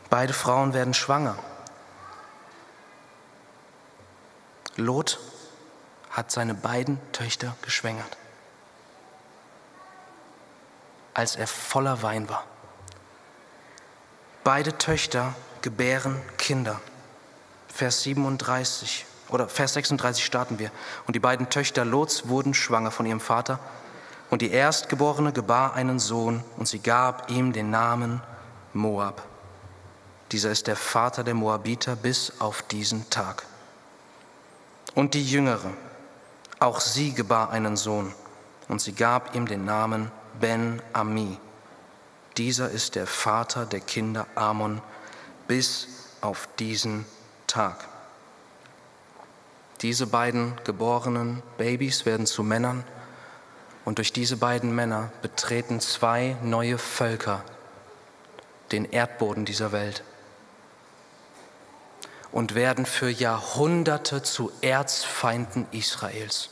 Beide 0.08 0.32
Frauen 0.32 0.74
werden 0.74 0.94
schwanger. 0.94 1.36
Lot 4.76 5.18
hat 6.10 6.30
seine 6.30 6.54
beiden 6.54 6.98
Töchter 7.12 7.56
geschwängert, 7.62 8.16
als 11.14 11.36
er 11.36 11.46
voller 11.46 12.02
Wein 12.02 12.28
war. 12.28 12.44
Beide 14.42 14.79
Töchter 14.79 15.35
gebären 15.61 16.20
Kinder. 16.38 16.81
Vers 17.68 18.03
37 18.03 19.05
oder 19.29 19.48
Vers 19.48 19.74
36 19.74 20.24
starten 20.24 20.59
wir. 20.59 20.70
Und 21.07 21.14
die 21.14 21.20
beiden 21.20 21.50
Töchter 21.50 21.85
Lots 21.85 22.29
wurden 22.29 22.55
schwanger 22.55 22.90
von 22.90 23.07
ihrem 23.07 23.20
Vater. 23.20 23.59
Und 24.31 24.42
die 24.42 24.50
Erstgeborene 24.50 25.33
gebar 25.33 25.74
einen 25.74 25.98
Sohn 25.98 26.42
und 26.57 26.66
sie 26.66 26.79
gab 26.79 27.31
ihm 27.31 27.53
den 27.53 27.70
Namen 27.70 28.22
Moab. 28.72 29.22
Dieser 30.33 30.50
ist 30.50 30.68
der 30.68 30.76
Vater 30.76 31.24
der 31.24 31.35
Moabiter 31.35 31.96
bis 31.96 32.40
auf 32.40 32.62
diesen 32.62 33.11
Tag. 33.11 33.44
Und 34.94 35.14
die 35.14 35.24
Jüngere, 35.24 35.70
auch 36.61 36.81
sie 36.81 37.12
gebar 37.12 37.50
einen 37.50 37.76
Sohn 37.76 38.14
und 38.68 38.81
sie 38.81 38.92
gab 38.92 39.35
ihm 39.35 39.46
den 39.46 39.64
Namen 39.64 40.11
Ben-Ami. 40.40 41.38
Dieser 42.40 42.70
ist 42.70 42.94
der 42.94 43.07
Vater 43.07 43.66
der 43.66 43.81
Kinder 43.81 44.26
Amon 44.35 44.81
bis 45.46 45.88
auf 46.22 46.48
diesen 46.59 47.05
Tag. 47.46 47.87
Diese 49.83 50.07
beiden 50.07 50.55
geborenen 50.64 51.42
Babys 51.59 52.07
werden 52.07 52.24
zu 52.24 52.42
Männern 52.42 52.83
und 53.85 53.98
durch 53.98 54.14
diese 54.14 54.38
beiden 54.38 54.74
Männer 54.74 55.12
betreten 55.20 55.81
zwei 55.81 56.35
neue 56.42 56.79
Völker 56.79 57.44
den 58.72 58.87
Erdboden 58.87 59.44
dieser 59.44 59.70
Welt 59.72 60.03
und 62.33 62.55
werden 62.55 62.87
für 62.87 63.11
Jahrhunderte 63.11 64.22
zu 64.22 64.50
Erzfeinden 64.62 65.66
Israels. 65.72 66.48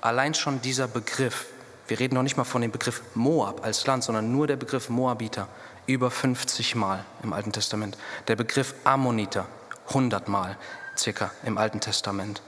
Allein 0.00 0.34
schon 0.34 0.62
dieser 0.62 0.86
Begriff 0.86 1.46
wir 1.88 1.98
reden 1.98 2.14
noch 2.14 2.22
nicht 2.22 2.36
mal 2.36 2.44
von 2.44 2.60
dem 2.60 2.70
Begriff 2.70 3.02
Moab 3.14 3.64
als 3.64 3.86
Land, 3.86 4.04
sondern 4.04 4.30
nur 4.30 4.46
der 4.46 4.56
Begriff 4.56 4.90
Moabiter 4.90 5.48
über 5.86 6.10
50 6.10 6.74
Mal 6.74 7.04
im 7.22 7.32
Alten 7.32 7.50
Testament. 7.50 7.96
Der 8.28 8.36
Begriff 8.36 8.74
Ammoniter 8.84 9.46
100 9.88 10.28
Mal 10.28 10.56
circa 10.96 11.30
im 11.44 11.56
Alten 11.56 11.80
Testament. 11.80 12.42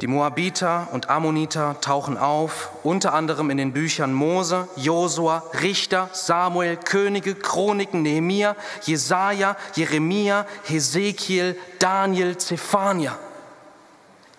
Die 0.00 0.08
Moabiter 0.08 0.88
und 0.90 1.08
Ammoniter 1.08 1.80
tauchen 1.80 2.16
auf, 2.16 2.70
unter 2.82 3.14
anderem 3.14 3.50
in 3.50 3.56
den 3.56 3.72
Büchern 3.72 4.12
Mose, 4.12 4.68
Josua, 4.74 5.44
Richter, 5.60 6.10
Samuel, 6.12 6.76
Könige, 6.76 7.36
Chroniken, 7.36 8.02
Nehemia, 8.02 8.56
Jesaja, 8.82 9.56
Jeremia, 9.76 10.44
Hesekiel, 10.64 11.56
Daniel, 11.78 12.36
Zephania. 12.36 13.16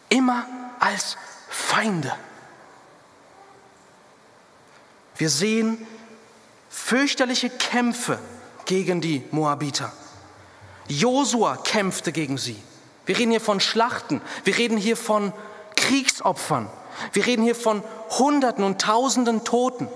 Immer 0.10 0.46
als 0.82 1.16
Feinde. 1.48 2.12
Wir 5.18 5.30
sehen 5.30 5.86
fürchterliche 6.70 7.50
Kämpfe 7.50 8.20
gegen 8.66 9.02
die 9.02 9.24
Moabiter. 9.32 9.92
Josua 10.88 11.58
kämpfte 11.58 12.12
gegen 12.12 12.38
sie. 12.38 12.62
Wir 13.06 13.18
reden 13.18 13.32
hier 13.32 13.42
von 13.42 13.60
Schlachten, 13.60 14.22
wir 14.44 14.58
reden 14.58 14.78
hier 14.78 14.96
von 14.98 15.34
Kriegsopfern, 15.76 16.70
wir 17.12 17.26
reden 17.26 17.44
hier 17.44 17.56
von 17.56 17.84
Hunderten 18.18 18.64
und 18.64 18.82
Tausenden 18.82 19.44
Toten. 19.44 19.88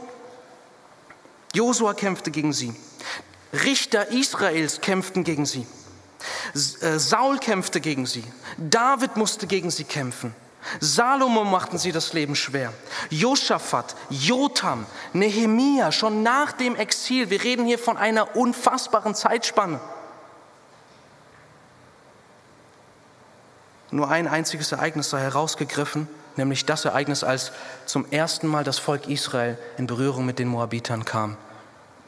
Josua 1.53 1.93
kämpfte 1.93 2.31
gegen 2.31 2.53
sie. 2.53 2.75
Richter 3.53 4.09
Israels 4.11 4.81
kämpften 4.81 5.23
gegen 5.23 5.45
sie. 5.45 5.65
Äh, 6.81 6.99
Saul 6.99 7.37
kämpfte 7.39 7.79
gegen 7.79 8.05
sie. 8.05 8.23
David 8.57 9.15
musste 9.15 9.47
gegen 9.47 9.71
sie 9.71 9.85
kämpfen. 9.85 10.35
Salomo 10.79 11.43
machten 11.43 11.77
sie 11.77 11.91
das 11.91 12.13
Leben 12.13 12.35
schwer. 12.35 12.73
Josaphat, 13.09 13.95
Jotam, 14.09 14.85
Nehemia, 15.13 15.91
schon 15.91 16.23
nach 16.23 16.51
dem 16.51 16.75
Exil. 16.75 17.29
Wir 17.29 17.43
reden 17.43 17.65
hier 17.65 17.79
von 17.79 17.97
einer 17.97 18.35
unfassbaren 18.35 19.15
Zeitspanne. 19.15 19.79
Nur 23.91 24.09
ein 24.09 24.27
einziges 24.27 24.71
Ereignis 24.73 25.09
sei 25.09 25.21
herausgegriffen, 25.21 26.09
nämlich 26.35 26.65
das 26.65 26.83
Ereignis, 26.83 27.23
als 27.23 27.53
zum 27.85 28.05
ersten 28.11 28.47
Mal 28.47 28.65
das 28.65 28.79
Volk 28.79 29.07
Israel 29.07 29.57
in 29.77 29.87
Berührung 29.87 30.25
mit 30.25 30.39
den 30.39 30.49
Moabitern 30.49 31.05
kam. 31.05 31.37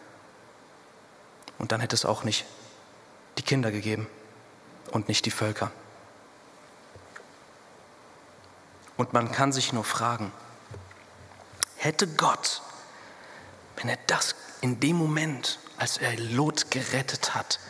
Und 1.58 1.72
dann 1.72 1.80
hätte 1.80 1.96
es 1.96 2.04
auch 2.04 2.22
nicht 2.22 2.44
die 3.38 3.42
Kinder 3.42 3.72
gegeben 3.72 4.06
und 4.92 5.08
nicht 5.08 5.26
die 5.26 5.32
Völker. 5.32 5.72
Und 8.96 9.12
man 9.12 9.32
kann 9.32 9.50
sich 9.50 9.72
nur 9.72 9.82
fragen, 9.82 10.30
hätte 11.74 12.06
Gott, 12.06 12.62
wenn 13.74 13.88
er 13.88 13.98
das 14.06 14.36
in 14.60 14.78
dem 14.78 14.94
Moment, 14.94 15.58
als 15.78 15.96
er 15.96 16.16
Lot 16.18 16.70
gerettet 16.70 17.34
hat, 17.34 17.60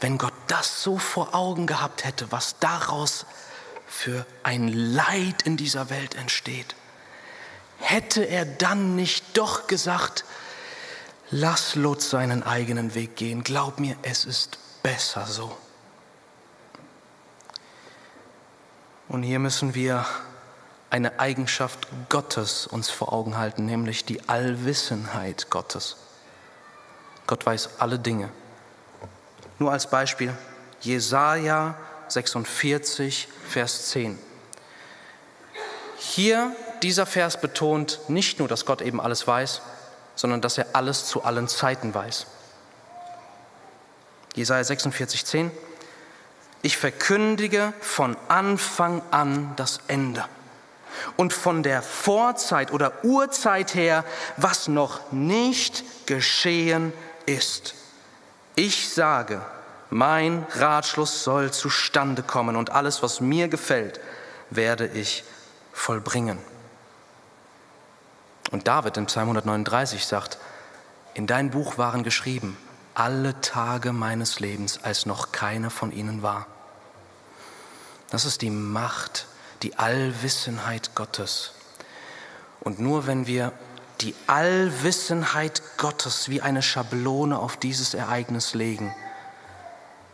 wenn 0.00 0.18
Gott 0.18 0.34
das 0.46 0.82
so 0.82 0.98
vor 0.98 1.34
Augen 1.34 1.66
gehabt 1.66 2.04
hätte, 2.04 2.30
was 2.32 2.58
daraus 2.58 3.26
für 3.86 4.24
ein 4.42 4.68
Leid 4.68 5.42
in 5.42 5.56
dieser 5.56 5.90
Welt 5.90 6.14
entsteht, 6.14 6.74
hätte 7.78 8.22
er 8.24 8.44
dann 8.44 8.96
nicht 8.96 9.36
doch 9.36 9.66
gesagt, 9.66 10.24
lass 11.30 11.74
Lot 11.74 12.02
seinen 12.02 12.42
eigenen 12.42 12.94
Weg 12.94 13.16
gehen, 13.16 13.42
glaub 13.42 13.78
mir, 13.80 13.96
es 14.02 14.24
ist 14.24 14.58
besser 14.82 15.26
so. 15.26 15.56
Und 19.08 19.22
hier 19.22 19.38
müssen 19.38 19.74
wir 19.74 20.06
eine 20.88 21.18
Eigenschaft 21.18 21.88
Gottes 22.08 22.66
uns 22.66 22.90
vor 22.90 23.12
Augen 23.12 23.36
halten, 23.36 23.64
nämlich 23.64 24.04
die 24.04 24.28
Allwissenheit 24.28 25.50
Gottes. 25.50 25.96
Gott 27.30 27.46
weiß 27.46 27.70
alle 27.78 27.96
Dinge. 27.96 28.28
Nur 29.60 29.70
als 29.70 29.88
Beispiel 29.88 30.36
Jesaja 30.80 31.76
46, 32.08 33.28
Vers 33.48 33.90
10. 33.90 34.18
Hier 35.96 36.50
dieser 36.82 37.06
Vers 37.06 37.40
betont 37.40 38.00
nicht 38.08 38.40
nur, 38.40 38.48
dass 38.48 38.66
Gott 38.66 38.82
eben 38.82 39.00
alles 39.00 39.28
weiß, 39.28 39.62
sondern 40.16 40.40
dass 40.40 40.58
er 40.58 40.66
alles 40.72 41.06
zu 41.06 41.22
allen 41.22 41.46
Zeiten 41.46 41.94
weiß. 41.94 42.26
Jesaja 44.34 44.64
46, 44.64 45.24
10. 45.24 45.52
Ich 46.62 46.78
verkündige 46.78 47.72
von 47.80 48.16
Anfang 48.26 49.02
an 49.12 49.52
das 49.54 49.78
Ende 49.86 50.24
und 51.16 51.32
von 51.32 51.62
der 51.62 51.82
Vorzeit 51.82 52.72
oder 52.72 53.04
Urzeit 53.04 53.76
her, 53.76 54.04
was 54.36 54.66
noch 54.66 55.12
nicht 55.12 55.84
geschehen 56.06 56.92
ist. 57.26 57.74
Ich 58.56 58.88
sage, 58.88 59.40
mein 59.90 60.46
Ratschluss 60.54 61.24
soll 61.24 61.52
zustande 61.52 62.22
kommen 62.22 62.56
und 62.56 62.70
alles, 62.70 63.02
was 63.02 63.20
mir 63.20 63.48
gefällt, 63.48 64.00
werde 64.50 64.86
ich 64.86 65.24
vollbringen. 65.72 66.38
Und 68.50 68.66
David 68.66 68.96
in 68.96 69.06
Psalm 69.06 69.28
139 69.28 70.04
sagt, 70.04 70.38
in 71.14 71.26
dein 71.26 71.50
Buch 71.50 71.78
waren 71.78 72.02
geschrieben 72.02 72.56
alle 72.94 73.40
Tage 73.40 73.92
meines 73.92 74.40
Lebens, 74.40 74.82
als 74.82 75.06
noch 75.06 75.32
keine 75.32 75.70
von 75.70 75.92
ihnen 75.92 76.22
war. 76.22 76.46
Das 78.10 78.24
ist 78.24 78.42
die 78.42 78.50
Macht, 78.50 79.26
die 79.62 79.78
Allwissenheit 79.78 80.94
Gottes. 80.94 81.52
Und 82.60 82.78
nur 82.78 83.06
wenn 83.06 83.26
wir 83.26 83.52
die 84.00 84.14
Allwissenheit 84.26 85.62
Gottes 85.76 86.28
wie 86.28 86.40
eine 86.40 86.62
Schablone 86.62 87.38
auf 87.38 87.56
dieses 87.56 87.94
Ereignis 87.94 88.54
legen, 88.54 88.94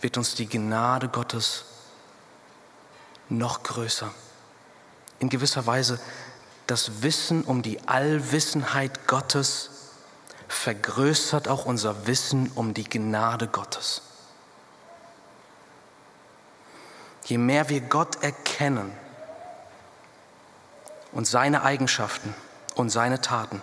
wird 0.01 0.17
uns 0.17 0.35
die 0.35 0.49
Gnade 0.49 1.09
Gottes 1.09 1.65
noch 3.29 3.63
größer. 3.63 4.11
In 5.19 5.29
gewisser 5.29 5.67
Weise 5.67 6.01
das 6.67 7.03
Wissen 7.03 7.45
um 7.45 7.63
die 7.63 7.87
Allwissenheit 7.89 9.07
Gottes 9.07 9.71
vergrößert 10.49 11.49
auch 11.49 11.65
unser 11.65 12.07
Wissen 12.07 12.51
um 12.55 12.75
die 12.75 12.85
Gnade 12.85 13.47
Gottes. 13.47 14.03
Je 17.25 17.39
mehr 17.39 17.69
wir 17.69 17.81
Gott 17.81 18.23
erkennen 18.23 18.93
und 21.13 21.27
seine 21.27 21.63
Eigenschaften 21.63 22.35
und 22.75 22.91
seine 22.91 23.21
Taten, 23.21 23.63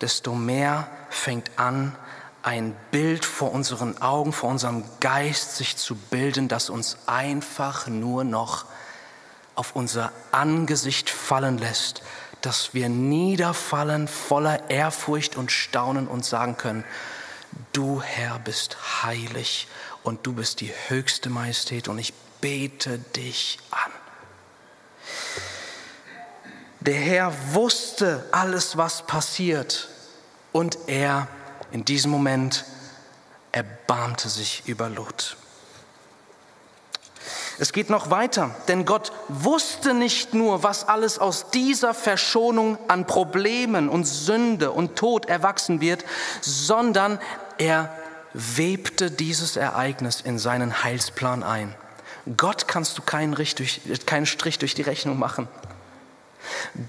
desto 0.00 0.34
mehr 0.34 0.88
fängt 1.10 1.50
an, 1.56 1.94
ein 2.42 2.76
Bild 2.90 3.24
vor 3.24 3.52
unseren 3.52 4.00
Augen, 4.02 4.32
vor 4.32 4.50
unserem 4.50 4.84
Geist 5.00 5.56
sich 5.56 5.76
zu 5.76 5.94
bilden, 5.94 6.48
das 6.48 6.68
uns 6.68 6.98
einfach 7.06 7.86
nur 7.86 8.24
noch 8.24 8.66
auf 9.54 9.74
unser 9.76 10.12
Angesicht 10.30 11.08
fallen 11.08 11.58
lässt 11.58 12.02
dass 12.44 12.74
wir 12.74 12.90
niederfallen 12.90 14.06
voller 14.06 14.68
Ehrfurcht 14.68 15.36
und 15.36 15.50
Staunen 15.50 16.06
und 16.06 16.26
sagen 16.26 16.58
können, 16.58 16.84
du 17.72 18.02
Herr 18.02 18.38
bist 18.38 18.76
heilig 19.02 19.66
und 20.02 20.26
du 20.26 20.34
bist 20.34 20.60
die 20.60 20.70
höchste 20.88 21.30
Majestät 21.30 21.88
und 21.88 21.98
ich 21.98 22.12
bete 22.42 22.98
dich 22.98 23.58
an. 23.70 23.92
Der 26.80 26.96
Herr 26.96 27.32
wusste 27.54 28.28
alles, 28.30 28.76
was 28.76 29.06
passiert 29.06 29.88
und 30.54 30.78
er 30.86 31.26
in 31.72 31.84
diesem 31.84 32.12
Moment 32.12 32.64
erbarmte 33.50 34.28
sich 34.28 34.62
über 34.66 34.88
Lot. 34.88 35.36
Es 37.58 37.72
geht 37.72 37.90
noch 37.90 38.10
weiter, 38.10 38.54
denn 38.68 38.84
Gott 38.84 39.10
wusste 39.28 39.94
nicht 39.94 40.32
nur, 40.32 40.62
was 40.62 40.86
alles 40.86 41.18
aus 41.18 41.50
dieser 41.50 41.92
Verschonung 41.92 42.78
an 42.86 43.04
Problemen 43.06 43.88
und 43.88 44.04
Sünde 44.04 44.70
und 44.70 44.96
Tod 44.96 45.26
erwachsen 45.26 45.80
wird, 45.80 46.04
sondern 46.40 47.18
er 47.58 47.92
webte 48.32 49.10
dieses 49.10 49.56
Ereignis 49.56 50.20
in 50.20 50.38
seinen 50.38 50.84
Heilsplan 50.84 51.42
ein. 51.42 51.74
Gott 52.36 52.68
kannst 52.68 52.96
du 52.96 53.02
keinen, 53.02 53.34
Strich 53.34 54.58
durch 54.58 54.74
die 54.74 54.82
Rechnung 54.82 55.18
machen. 55.18 55.48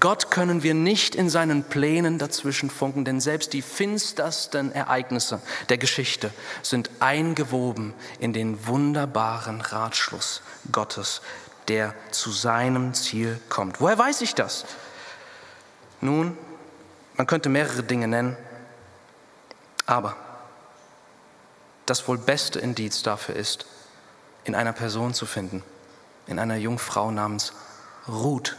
Gott 0.00 0.30
können 0.30 0.62
wir 0.62 0.74
nicht 0.74 1.14
in 1.14 1.30
seinen 1.30 1.64
Plänen 1.64 2.18
dazwischen 2.18 2.70
funken, 2.70 3.04
denn 3.04 3.20
selbst 3.20 3.52
die 3.52 3.62
finstersten 3.62 4.72
Ereignisse 4.72 5.40
der 5.68 5.78
Geschichte 5.78 6.32
sind 6.62 6.90
eingewoben 7.00 7.94
in 8.18 8.32
den 8.32 8.66
wunderbaren 8.66 9.60
Ratschluss 9.60 10.42
Gottes, 10.72 11.22
der 11.68 11.94
zu 12.10 12.30
seinem 12.30 12.94
Ziel 12.94 13.40
kommt. 13.48 13.80
Woher 13.80 13.98
weiß 13.98 14.20
ich 14.20 14.34
das? 14.34 14.64
Nun, 16.00 16.36
man 17.16 17.26
könnte 17.26 17.48
mehrere 17.48 17.82
Dinge 17.82 18.08
nennen, 18.08 18.36
aber 19.86 20.16
das 21.86 22.06
wohl 22.08 22.18
beste 22.18 22.58
Indiz 22.58 23.02
dafür 23.02 23.36
ist, 23.36 23.66
in 24.44 24.54
einer 24.54 24.72
Person 24.72 25.14
zu 25.14 25.26
finden, 25.26 25.62
in 26.26 26.38
einer 26.38 26.56
Jungfrau 26.56 27.10
namens 27.10 27.52
Ruth. 28.08 28.56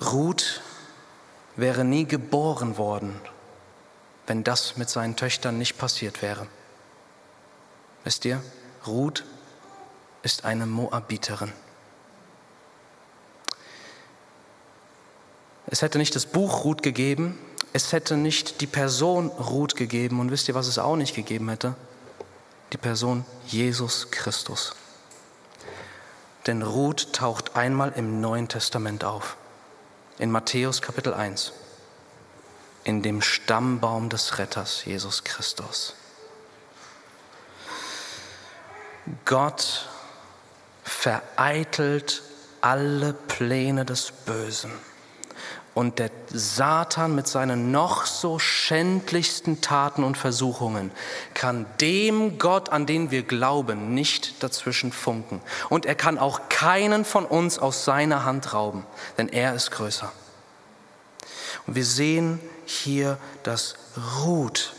Ruth 0.00 0.60
wäre 1.56 1.84
nie 1.84 2.04
geboren 2.04 2.76
worden, 2.76 3.18
wenn 4.26 4.44
das 4.44 4.76
mit 4.76 4.90
seinen 4.90 5.16
Töchtern 5.16 5.56
nicht 5.56 5.78
passiert 5.78 6.20
wäre. 6.20 6.46
Wisst 8.04 8.24
ihr, 8.24 8.42
Ruth 8.86 9.24
ist 10.22 10.44
eine 10.44 10.66
Moabiterin. 10.66 11.52
Es 15.66 15.82
hätte 15.82 15.98
nicht 15.98 16.14
das 16.14 16.26
Buch 16.26 16.64
Ruth 16.64 16.82
gegeben, 16.82 17.38
es 17.72 17.92
hätte 17.92 18.16
nicht 18.16 18.60
die 18.60 18.66
Person 18.66 19.28
Ruth 19.28 19.76
gegeben 19.76 20.20
und 20.20 20.30
wisst 20.30 20.48
ihr, 20.48 20.54
was 20.54 20.68
es 20.68 20.78
auch 20.78 20.96
nicht 20.96 21.14
gegeben 21.14 21.48
hätte? 21.48 21.74
Die 22.72 22.78
Person 22.78 23.24
Jesus 23.46 24.10
Christus. 24.10 24.74
Denn 26.46 26.62
Ruth 26.62 27.12
taucht 27.12 27.56
einmal 27.56 27.92
im 27.96 28.20
Neuen 28.20 28.48
Testament 28.48 29.02
auf 29.02 29.36
in 30.18 30.30
Matthäus 30.30 30.80
Kapitel 30.82 31.14
1, 31.14 31.52
in 32.84 33.02
dem 33.02 33.20
Stammbaum 33.20 34.08
des 34.08 34.38
Retters 34.38 34.84
Jesus 34.84 35.24
Christus. 35.24 35.94
Gott 39.24 39.88
vereitelt 40.84 42.22
alle 42.60 43.12
Pläne 43.12 43.84
des 43.84 44.10
Bösen. 44.10 44.72
Und 45.76 45.98
der 45.98 46.10
Satan 46.32 47.14
mit 47.14 47.28
seinen 47.28 47.70
noch 47.70 48.06
so 48.06 48.38
schändlichsten 48.38 49.60
Taten 49.60 50.04
und 50.04 50.16
Versuchungen 50.16 50.90
kann 51.34 51.66
dem 51.82 52.38
Gott, 52.38 52.70
an 52.70 52.86
den 52.86 53.10
wir 53.10 53.24
glauben, 53.24 53.92
nicht 53.92 54.42
dazwischen 54.42 54.90
funken. 54.90 55.42
Und 55.68 55.84
er 55.84 55.94
kann 55.94 56.16
auch 56.16 56.48
keinen 56.48 57.04
von 57.04 57.26
uns 57.26 57.58
aus 57.58 57.84
seiner 57.84 58.24
Hand 58.24 58.54
rauben, 58.54 58.86
denn 59.18 59.28
er 59.28 59.52
ist 59.52 59.70
größer. 59.70 60.10
Und 61.66 61.74
wir 61.74 61.84
sehen 61.84 62.40
hier, 62.64 63.18
dass 63.42 63.74
Ruth, 64.24 64.72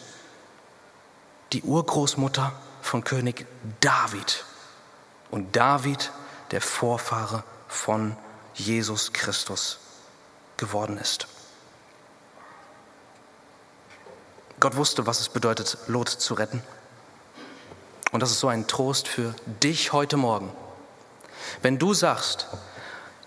die 1.53 1.61
Urgroßmutter 1.61 2.53
von 2.81 3.03
König 3.03 3.45
David, 3.81 4.45
und 5.29 5.55
David, 5.55 6.11
der 6.49 6.61
Vorfahre 6.61 7.43
von 7.67 8.17
Jesus 8.55 9.13
Christus, 9.13 9.77
geworden 10.57 10.97
ist. 10.97 11.27
Gott 14.59 14.75
wusste, 14.75 15.05
was 15.05 15.19
es 15.19 15.29
bedeutet, 15.29 15.77
Lot 15.87 16.09
zu 16.09 16.33
retten. 16.33 16.63
Und 18.11 18.21
das 18.21 18.31
ist 18.31 18.39
so 18.39 18.47
ein 18.47 18.67
Trost 18.67 19.07
für 19.07 19.35
dich 19.61 19.93
heute 19.93 20.17
Morgen. 20.17 20.51
Wenn 21.61 21.77
du 21.77 21.93
sagst, 21.93 22.47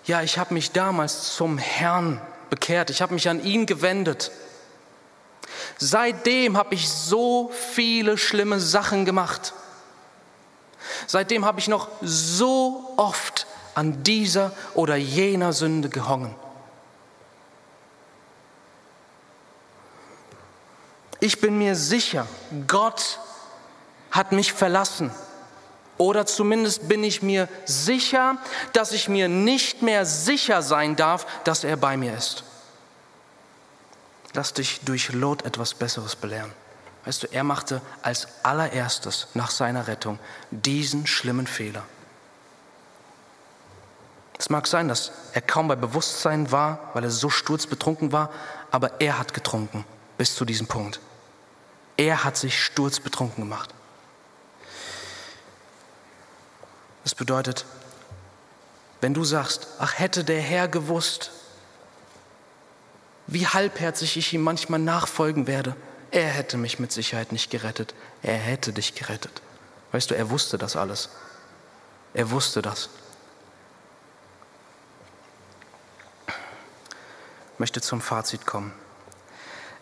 ja, 0.04 0.22
ich 0.22 0.38
habe 0.38 0.54
mich 0.54 0.72
damals 0.72 1.36
zum 1.36 1.58
Herrn 1.58 2.20
bekehrt, 2.48 2.90
ich 2.90 3.00
habe 3.00 3.14
mich 3.14 3.28
an 3.28 3.44
ihn 3.44 3.66
gewendet. 3.66 4.32
Seitdem 5.78 6.56
habe 6.56 6.74
ich 6.74 6.88
so 6.88 7.50
viele 7.72 8.18
schlimme 8.18 8.58
Sachen 8.58 9.04
gemacht. 9.04 9.52
Seitdem 11.06 11.44
habe 11.44 11.60
ich 11.60 11.68
noch 11.68 11.88
so 12.02 12.92
oft 12.96 13.46
an 13.74 14.02
dieser 14.02 14.52
oder 14.74 14.96
jener 14.96 15.52
Sünde 15.52 15.88
gehongen. 15.88 16.34
Ich 21.20 21.40
bin 21.40 21.58
mir 21.58 21.76
sicher, 21.76 22.26
Gott 22.66 23.18
hat 24.10 24.32
mich 24.32 24.52
verlassen. 24.52 25.10
Oder 25.98 26.24
zumindest 26.24 26.88
bin 26.88 27.04
ich 27.04 27.20
mir 27.20 27.46
sicher, 27.66 28.38
dass 28.72 28.92
ich 28.92 29.08
mir 29.08 29.28
nicht 29.28 29.82
mehr 29.82 30.06
sicher 30.06 30.62
sein 30.62 30.96
darf, 30.96 31.26
dass 31.44 31.62
er 31.62 31.76
bei 31.76 31.98
mir 31.98 32.16
ist. 32.16 32.42
Lass 34.32 34.54
dich 34.54 34.80
durch 34.80 35.12
Lot 35.12 35.44
etwas 35.44 35.74
Besseres 35.74 36.16
belehren. 36.16 36.52
Weißt 37.04 37.22
du, 37.22 37.26
er 37.30 37.44
machte 37.44 37.82
als 38.00 38.28
allererstes 38.42 39.28
nach 39.34 39.50
seiner 39.50 39.88
Rettung 39.88 40.18
diesen 40.50 41.06
schlimmen 41.06 41.46
Fehler. 41.46 41.82
Es 44.38 44.48
mag 44.48 44.66
sein, 44.66 44.88
dass 44.88 45.12
er 45.34 45.42
kaum 45.42 45.68
bei 45.68 45.76
Bewusstsein 45.76 46.50
war, 46.50 46.90
weil 46.94 47.04
er 47.04 47.10
so 47.10 47.28
sturzbetrunken 47.28 48.10
war, 48.10 48.30
aber 48.70 49.02
er 49.02 49.18
hat 49.18 49.34
getrunken 49.34 49.84
bis 50.16 50.34
zu 50.34 50.46
diesem 50.46 50.66
Punkt. 50.66 50.98
Er 52.00 52.24
hat 52.24 52.38
sich 52.38 52.64
sturzbetrunken 52.64 53.44
gemacht. 53.44 53.74
Das 57.04 57.14
bedeutet, 57.14 57.66
wenn 59.02 59.12
du 59.12 59.22
sagst, 59.22 59.66
ach 59.78 59.98
hätte 59.98 60.24
der 60.24 60.40
Herr 60.40 60.66
gewusst, 60.66 61.30
wie 63.26 63.46
halbherzig 63.46 64.16
ich 64.16 64.32
ihm 64.32 64.40
manchmal 64.40 64.80
nachfolgen 64.80 65.46
werde, 65.46 65.76
er 66.10 66.28
hätte 66.28 66.56
mich 66.56 66.78
mit 66.78 66.90
Sicherheit 66.90 67.32
nicht 67.32 67.50
gerettet, 67.50 67.94
er 68.22 68.38
hätte 68.38 68.72
dich 68.72 68.94
gerettet. 68.94 69.42
Weißt 69.92 70.10
du, 70.10 70.16
er 70.16 70.30
wusste 70.30 70.56
das 70.56 70.76
alles. 70.76 71.10
Er 72.14 72.30
wusste 72.30 72.62
das. 72.62 72.88
Ich 77.52 77.58
möchte 77.58 77.82
zum 77.82 78.00
Fazit 78.00 78.46
kommen. 78.46 78.72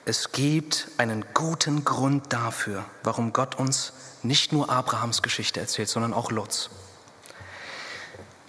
Es 0.08 0.32
gibt 0.32 0.88
einen 0.96 1.22
guten 1.34 1.84
Grund 1.84 2.32
dafür, 2.32 2.86
warum 3.02 3.34
Gott 3.34 3.56
uns 3.56 3.92
nicht 4.22 4.54
nur 4.54 4.70
Abrahams 4.70 5.20
Geschichte 5.20 5.60
erzählt, 5.60 5.90
sondern 5.90 6.14
auch 6.14 6.30
Lots. 6.30 6.70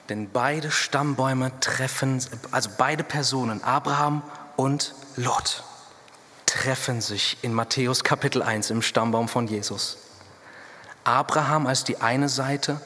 Denn 0.08 0.32
beide 0.32 0.72
Stammbäume 0.72 1.52
treffen, 1.60 2.24
also 2.52 2.70
beide 2.78 3.04
Personen, 3.04 3.62
Abraham 3.62 4.22
und 4.56 4.94
Lot, 5.18 5.66
treffen 6.46 7.02
sich 7.02 7.36
in 7.42 7.52
Matthäus 7.54 8.06
Kapitel 8.06 8.42
1 8.42 8.70
im 8.70 8.82
Stammbaum 8.82 9.28
von 9.28 9.46
Jesus. 9.46 9.98
Abraham 11.04 11.68
als 11.68 11.84
die 11.84 12.00
eine 12.00 12.30
Seite 12.30 12.80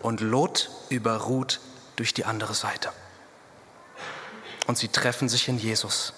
und 0.00 0.22
Lot 0.22 0.70
überruht 0.88 1.60
durch 1.96 2.14
die 2.14 2.24
andere 2.24 2.54
Seite. 2.54 2.88
Und 4.66 4.78
sie 4.78 4.88
treffen 4.88 5.28
sich 5.28 5.46
in 5.46 5.58
Jesus 5.58 6.14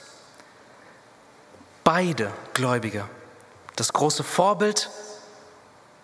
beide 1.86 2.32
Gläubige, 2.52 3.08
das 3.76 3.92
große 3.92 4.24
Vorbild 4.24 4.90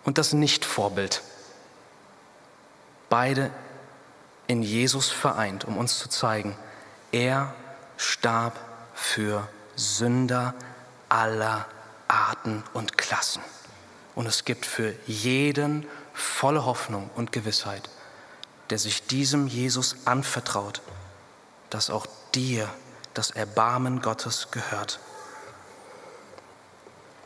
und 0.05 0.17
das 0.17 0.33
Nicht-Vorbild. 0.33 1.23
Beide 3.11 3.51
in 4.47 4.63
Jesus 4.63 5.11
vereint, 5.11 5.65
um 5.65 5.77
uns 5.77 5.99
zu 5.99 6.09
zeigen, 6.09 6.57
er 7.11 7.53
starb 7.97 8.61
für 8.95 9.49
Sünder 9.75 10.55
aller 11.09 11.67
Arten 12.07 12.63
und 12.75 12.97
Klassen. 12.97 13.43
Und 14.15 14.27
es 14.27 14.45
gibt 14.45 14.65
für 14.67 14.95
jeden 15.09 15.85
volle 16.15 16.65
Hoffnung 16.65 17.11
und 17.17 17.33
Gewissheit, 17.33 17.91
der 18.71 18.79
sich 18.79 19.09
diesem 19.09 19.49
Jesus 19.49 19.97
anvertraut, 20.05 20.81
dass 21.71 21.91
auch 21.91 22.07
dir 22.37 22.69
das 23.15 23.33
Erbarmen 23.33 24.01
Gottes 24.01 24.53
gehört 24.53 25.01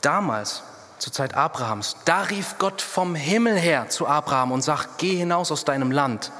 damals, 0.06 0.62
zur 0.98 1.12
Zeit 1.12 1.34
Abrahams, 1.34 1.96
da 2.04 2.22
rief 2.22 2.56
Gott 2.58 2.80
vom 2.80 3.14
Himmel 3.14 3.58
her 3.58 3.88
zu 3.90 4.06
Abraham 4.06 4.52
und 4.52 4.62
sagt, 4.62 4.98
geh 4.98 5.14
hinaus 5.16 5.52
aus 5.52 5.64
deinem 5.64 5.90
Land 5.90 6.32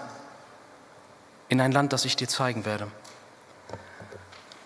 in 1.48 1.60
ein 1.60 1.72
Land, 1.72 1.92
das 1.92 2.04
ich 2.04 2.16
dir 2.16 2.28
zeigen 2.28 2.64
werde. 2.64 2.86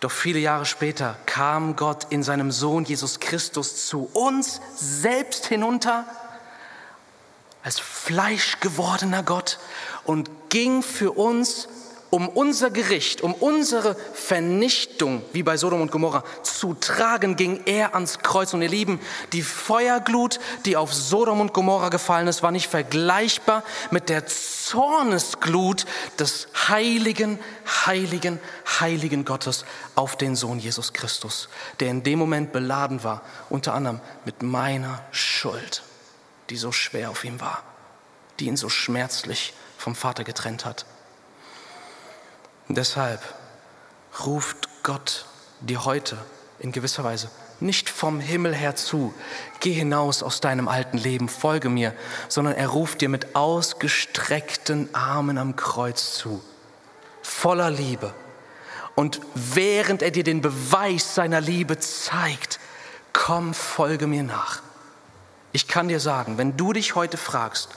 Doch 0.01 0.11
viele 0.11 0.38
Jahre 0.38 0.64
später 0.64 1.16
kam 1.26 1.76
Gott 1.76 2.07
in 2.11 2.22
seinem 2.22 2.53
Sohn 2.53 2.84
Jesus 2.84 3.20
Christus 3.20 3.86
zu 3.86 4.09
uns 4.12 4.61
selbst 4.74 5.46
hinunter 5.46 6.05
als 7.62 7.78
fleischgewordener 7.78 9.22
Gott 9.22 9.59
und 10.05 10.30
ging 10.48 10.82
für 10.82 11.12
uns 11.12 11.68
um 12.11 12.28
unser 12.28 12.70
Gericht, 12.70 13.20
um 13.20 13.32
unsere 13.34 13.94
Vernichtung, 13.94 15.22
wie 15.32 15.44
bei 15.44 15.56
Sodom 15.56 15.80
und 15.80 15.92
Gomorra, 15.92 16.24
zu 16.42 16.74
tragen, 16.74 17.36
ging 17.36 17.62
er 17.66 17.94
ans 17.94 18.18
Kreuz. 18.18 18.52
Und 18.52 18.62
ihr 18.62 18.68
Lieben, 18.68 19.00
die 19.32 19.42
Feuerglut, 19.42 20.40
die 20.66 20.76
auf 20.76 20.92
Sodom 20.92 21.40
und 21.40 21.54
Gomorra 21.54 21.88
gefallen 21.88 22.26
ist, 22.26 22.42
war 22.42 22.50
nicht 22.50 22.68
vergleichbar 22.68 23.62
mit 23.92 24.08
der 24.08 24.26
Zornesglut 24.26 25.86
des 26.18 26.48
heiligen, 26.68 27.38
heiligen, 27.86 28.40
heiligen 28.80 29.24
Gottes 29.24 29.64
auf 29.94 30.16
den 30.16 30.34
Sohn 30.34 30.58
Jesus 30.58 30.92
Christus, 30.92 31.48
der 31.78 31.90
in 31.90 32.02
dem 32.02 32.18
Moment 32.18 32.52
beladen 32.52 33.04
war, 33.04 33.22
unter 33.48 33.72
anderem 33.74 34.00
mit 34.24 34.42
meiner 34.42 35.04
Schuld, 35.12 35.82
die 36.50 36.56
so 36.56 36.72
schwer 36.72 37.11
auf 37.11 37.24
ihm 37.24 37.40
war, 37.40 37.62
die 38.40 38.46
ihn 38.46 38.56
so 38.56 38.68
schmerzlich 38.68 39.54
vom 39.78 39.94
Vater 39.94 40.24
getrennt 40.24 40.64
hat. 40.64 40.84
Deshalb 42.74 43.20
ruft 44.24 44.68
Gott 44.82 45.26
dir 45.60 45.84
heute 45.84 46.16
in 46.60 46.72
gewisser 46.72 47.04
Weise 47.04 47.28
nicht 47.60 47.90
vom 47.90 48.20
Himmel 48.20 48.54
her 48.54 48.74
zu, 48.74 49.12
geh 49.60 49.72
hinaus 49.72 50.22
aus 50.22 50.40
deinem 50.40 50.68
alten 50.68 50.96
Leben, 50.96 51.28
folge 51.28 51.68
mir, 51.68 51.92
sondern 52.28 52.54
er 52.54 52.68
ruft 52.68 53.00
dir 53.00 53.08
mit 53.08 53.36
ausgestreckten 53.36 54.94
Armen 54.94 55.36
am 55.36 55.56
Kreuz 55.56 56.14
zu, 56.14 56.42
voller 57.22 57.70
Liebe. 57.70 58.14
Und 58.94 59.20
während 59.34 60.02
er 60.02 60.10
dir 60.10 60.24
den 60.24 60.40
Beweis 60.40 61.14
seiner 61.14 61.40
Liebe 61.40 61.78
zeigt, 61.78 62.60
komm, 63.12 63.52
folge 63.52 64.06
mir 64.06 64.22
nach. 64.22 64.62
Ich 65.52 65.68
kann 65.68 65.88
dir 65.88 66.00
sagen, 66.00 66.38
wenn 66.38 66.56
du 66.56 66.72
dich 66.72 66.94
heute 66.94 67.16
fragst, 67.16 67.70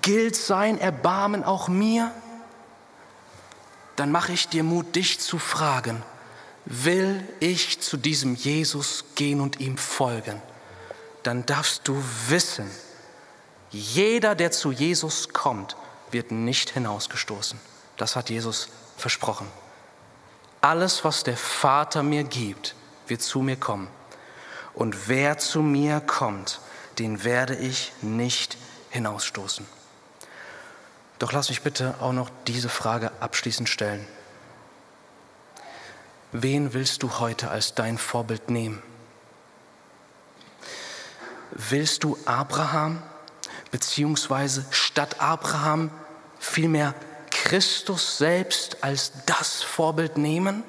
gilt 0.00 0.36
sein 0.36 0.78
Erbarmen 0.80 1.44
auch 1.44 1.68
mir? 1.68 2.10
Dann 3.98 4.12
mache 4.12 4.32
ich 4.32 4.48
dir 4.48 4.62
Mut, 4.62 4.94
dich 4.94 5.18
zu 5.18 5.38
fragen, 5.38 6.02
will 6.64 7.26
ich 7.40 7.80
zu 7.80 7.96
diesem 7.96 8.36
Jesus 8.36 9.04
gehen 9.16 9.40
und 9.40 9.58
ihm 9.58 9.76
folgen? 9.76 10.40
Dann 11.24 11.44
darfst 11.46 11.88
du 11.88 12.00
wissen, 12.28 12.70
jeder, 13.70 14.34
der 14.34 14.52
zu 14.52 14.70
Jesus 14.70 15.30
kommt, 15.30 15.76
wird 16.10 16.30
nicht 16.30 16.70
hinausgestoßen. 16.70 17.58
Das 17.96 18.14
hat 18.14 18.30
Jesus 18.30 18.68
versprochen. 18.96 19.48
Alles, 20.60 21.04
was 21.04 21.24
der 21.24 21.36
Vater 21.36 22.02
mir 22.02 22.24
gibt, 22.24 22.74
wird 23.08 23.20
zu 23.20 23.40
mir 23.40 23.56
kommen. 23.56 23.88
Und 24.74 25.08
wer 25.08 25.38
zu 25.38 25.60
mir 25.60 26.00
kommt, 26.00 26.60
den 26.98 27.24
werde 27.24 27.56
ich 27.56 27.92
nicht 28.00 28.56
hinausstoßen. 28.90 29.66
Doch 31.18 31.32
lass 31.32 31.48
mich 31.48 31.62
bitte 31.62 31.94
auch 32.00 32.12
noch 32.12 32.30
diese 32.46 32.68
Frage 32.68 33.10
abschließend 33.20 33.68
stellen. 33.68 34.06
Wen 36.32 36.74
willst 36.74 37.02
du 37.02 37.18
heute 37.18 37.50
als 37.50 37.74
dein 37.74 37.98
Vorbild 37.98 38.50
nehmen? 38.50 38.82
Willst 41.50 42.04
du 42.04 42.18
Abraham 42.26 43.02
beziehungsweise 43.70 44.64
statt 44.70 45.20
Abraham 45.20 45.90
vielmehr 46.38 46.94
Christus 47.30 48.18
selbst 48.18 48.84
als 48.84 49.12
das 49.26 49.62
Vorbild 49.62 50.18
nehmen? 50.18 50.62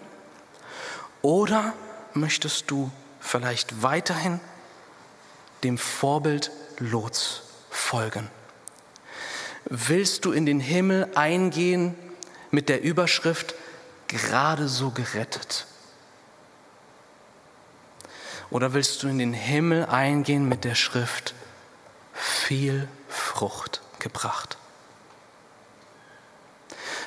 Oder 1.22 1.74
möchtest 2.14 2.72
du 2.72 2.90
vielleicht 3.20 3.84
weiterhin 3.84 4.40
dem 5.64 5.78
Vorbild 5.78 6.52
Lots 6.78 7.44
folgen? 7.70 8.30
Willst 9.66 10.26
du 10.26 10.32
in 10.32 10.46
den 10.46 10.60
Himmel 10.60 11.10
eingehen 11.16 11.96
mit 12.52 12.70
der 12.70 12.82
Überschrift 12.82 13.56
gerade 14.08 14.68
so 14.68 14.92
gerettet? 14.92 15.66
Oder 18.50 18.74
willst 18.74 19.04
du 19.04 19.08
in 19.08 19.20
den 19.20 19.34
Himmel 19.34 19.86
eingehen 19.86 20.50
mit 20.50 20.64
der 20.64 20.76
Schrift 20.76 21.36
viel 22.14 22.88
Frucht 23.08 23.82
gebracht? 24.00 24.58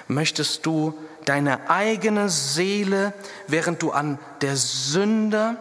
Möchtest 0.06 0.66
du 0.66 0.98
deine 1.24 1.70
eigene 1.70 2.28
Seele, 2.28 3.12
während 3.46 3.82
du 3.82 3.92
an 3.92 4.18
der 4.40 4.56
Sünde 4.56 5.56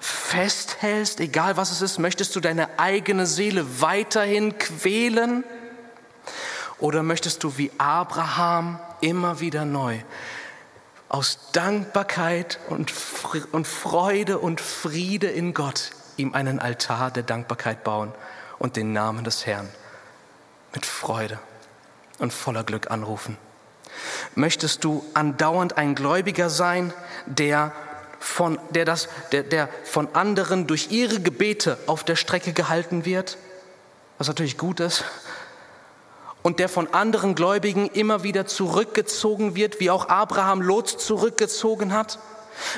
festhältst, 0.00 1.20
egal 1.20 1.56
was 1.56 1.70
es 1.70 1.82
ist, 1.82 1.98
möchtest 1.98 2.34
du 2.36 2.40
deine 2.40 2.78
eigene 2.78 3.26
Seele 3.26 3.80
weiterhin 3.80 4.58
quälen? 4.58 5.44
Oder 6.78 7.02
möchtest 7.02 7.42
du 7.44 7.56
wie 7.56 7.72
Abraham 7.78 8.78
immer 9.00 9.40
wieder 9.40 9.64
neu 9.64 9.98
aus 11.08 11.50
Dankbarkeit 11.52 12.58
und, 12.68 12.90
Freude 12.90 14.38
und 14.38 14.60
Friede 14.60 15.28
in 15.28 15.54
Gott 15.54 15.90
ihm 16.16 16.34
einen 16.34 16.58
Altar 16.58 17.10
der 17.10 17.22
Dankbarkeit 17.22 17.82
bauen 17.82 18.12
und 18.58 18.76
den 18.76 18.92
Namen 18.92 19.24
des 19.24 19.46
Herrn 19.46 19.68
mit 20.74 20.84
Freude 20.84 21.38
und 22.18 22.32
voller 22.32 22.64
Glück 22.64 22.90
anrufen? 22.90 23.38
Möchtest 24.34 24.84
du 24.84 25.04
andauernd 25.14 25.78
ein 25.78 25.94
Gläubiger 25.94 26.50
sein, 26.50 26.92
der 27.26 27.72
von, 28.20 28.58
der, 28.70 28.84
das, 28.84 29.08
der, 29.32 29.42
der 29.42 29.68
von 29.84 30.14
anderen 30.14 30.66
durch 30.66 30.90
ihre 30.90 31.20
Gebete 31.20 31.78
auf 31.86 32.04
der 32.04 32.16
Strecke 32.16 32.52
gehalten 32.52 33.04
wird? 33.04 33.38
Was 34.18 34.28
natürlich 34.28 34.58
gut 34.58 34.80
ist, 34.80 35.04
und 36.48 36.60
der 36.60 36.70
von 36.70 36.94
anderen 36.94 37.34
Gläubigen 37.34 37.88
immer 37.88 38.22
wieder 38.22 38.46
zurückgezogen 38.46 39.54
wird, 39.54 39.80
wie 39.80 39.90
auch 39.90 40.08
Abraham 40.08 40.62
Lot 40.62 40.88
zurückgezogen 40.88 41.92
hat? 41.92 42.18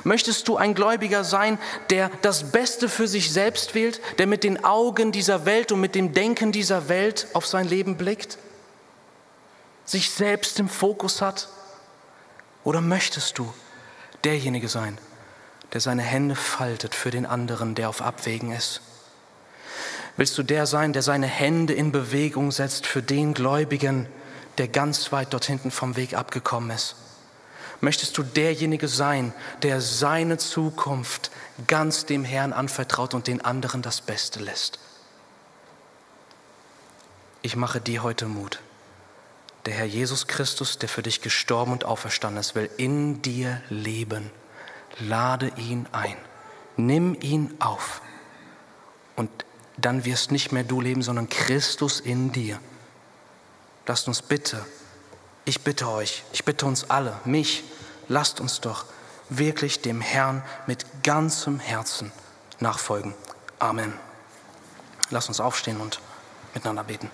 Möchtest 0.03 0.49
du 0.49 0.57
ein 0.57 0.75
Gläubiger 0.75 1.23
sein, 1.23 1.57
der 1.89 2.11
das 2.21 2.51
Beste 2.51 2.89
für 2.89 3.07
sich 3.07 3.33
selbst 3.33 3.77
wählt, 3.77 4.01
der 4.19 4.27
mit 4.27 4.43
den 4.43 4.65
Augen 4.65 5.13
dieser 5.13 5.47
Welt 5.47 5.71
und 5.71 5.81
mit 5.81 5.95
dem 5.95 6.13
Denken 6.13 6.51
dieser 6.51 6.89
Welt 6.89 7.29
auf 7.33 7.47
sein 7.47 7.69
Leben 7.69 7.97
blickt? 7.97 8.39
Sich 9.85 10.11
selbst 10.11 10.59
im 10.59 10.69
Fokus 10.69 11.23
hat? 11.23 11.49
Oder 12.65 12.81
möchtest 12.81 13.39
du 13.39 13.55
derjenige 14.25 14.69
sein, 14.69 14.99
der 15.73 15.81
seine 15.81 16.03
Hände 16.03 16.35
faltet 16.35 16.97
für 16.97 17.13
den 17.13 17.25
anderen, 17.25 17.77
der 17.77 17.89
auf 17.89 18.03
Abwägen 18.03 18.51
ist? 18.51 18.81
Willst 20.21 20.37
du 20.37 20.43
der 20.43 20.67
sein, 20.67 20.93
der 20.93 21.01
seine 21.01 21.27
Hände 21.27 21.73
in 21.73 21.93
Bewegung 21.93 22.53
setzt 22.53 22.85
für 22.85 23.03
den 23.03 23.33
Gläubigen, 23.33 24.07
der 24.59 24.69
ganz 24.69 25.13
weit 25.13 25.33
dort 25.33 25.47
hinten 25.47 25.71
vom 25.71 25.97
Weg 25.97 26.13
abgekommen 26.13 26.69
ist? 26.69 26.95
Möchtest 27.81 28.19
du 28.19 28.23
derjenige 28.23 28.87
sein, 28.87 29.33
der 29.63 29.81
seine 29.81 30.37
Zukunft 30.37 31.31
ganz 31.67 32.05
dem 32.05 32.23
Herrn 32.23 32.53
anvertraut 32.53 33.15
und 33.15 33.29
den 33.29 33.43
anderen 33.43 33.81
das 33.81 34.03
Beste 34.03 34.41
lässt? 34.41 34.79
Ich 37.41 37.57
mache 37.57 37.81
dir 37.81 38.03
heute 38.03 38.27
Mut. 38.27 38.61
Der 39.65 39.73
Herr 39.73 39.87
Jesus 39.87 40.27
Christus, 40.27 40.77
der 40.77 40.91
für 40.91 41.01
dich 41.01 41.23
gestorben 41.23 41.73
und 41.73 41.87
auferstanden 41.87 42.41
ist, 42.41 42.55
will 42.55 42.69
in 42.77 43.23
dir 43.23 43.63
leben. 43.71 44.31
Lade 44.99 45.51
ihn 45.57 45.87
ein. 45.93 46.19
Nimm 46.77 47.17
ihn 47.23 47.55
auf. 47.59 48.03
Und 49.17 49.31
dann 49.85 50.05
wirst 50.05 50.33
nicht 50.33 50.53
mehr 50.53 50.65
du 50.65 50.81
leben, 50.81 51.03
sondern 51.03 51.29
Christus 51.29 52.01
in 52.01 52.33
dir. 52.33 52.61
Lasst 53.87 54.09
uns 54.09 54.23
bitte, 54.23 54.65
ich 55.45 55.63
bitte 55.63 55.89
euch, 55.89 56.23
ich 56.33 56.45
bitte 56.45 56.67
uns 56.67 56.91
alle, 56.91 57.19
mich, 57.25 57.65
lasst 58.09 58.41
uns 58.41 58.61
doch 58.61 58.85
wirklich 59.29 59.81
dem 59.81 60.01
Herrn 60.01 60.43
mit 60.67 60.85
ganzem 61.03 61.61
Herzen 61.61 62.13
nachfolgen. 62.59 63.15
Amen. 63.59 63.93
Lasst 65.11 65.29
uns 65.29 65.41
aufstehen 65.41 65.81
und 65.81 66.01
miteinander 66.55 66.85
beten. 66.85 67.11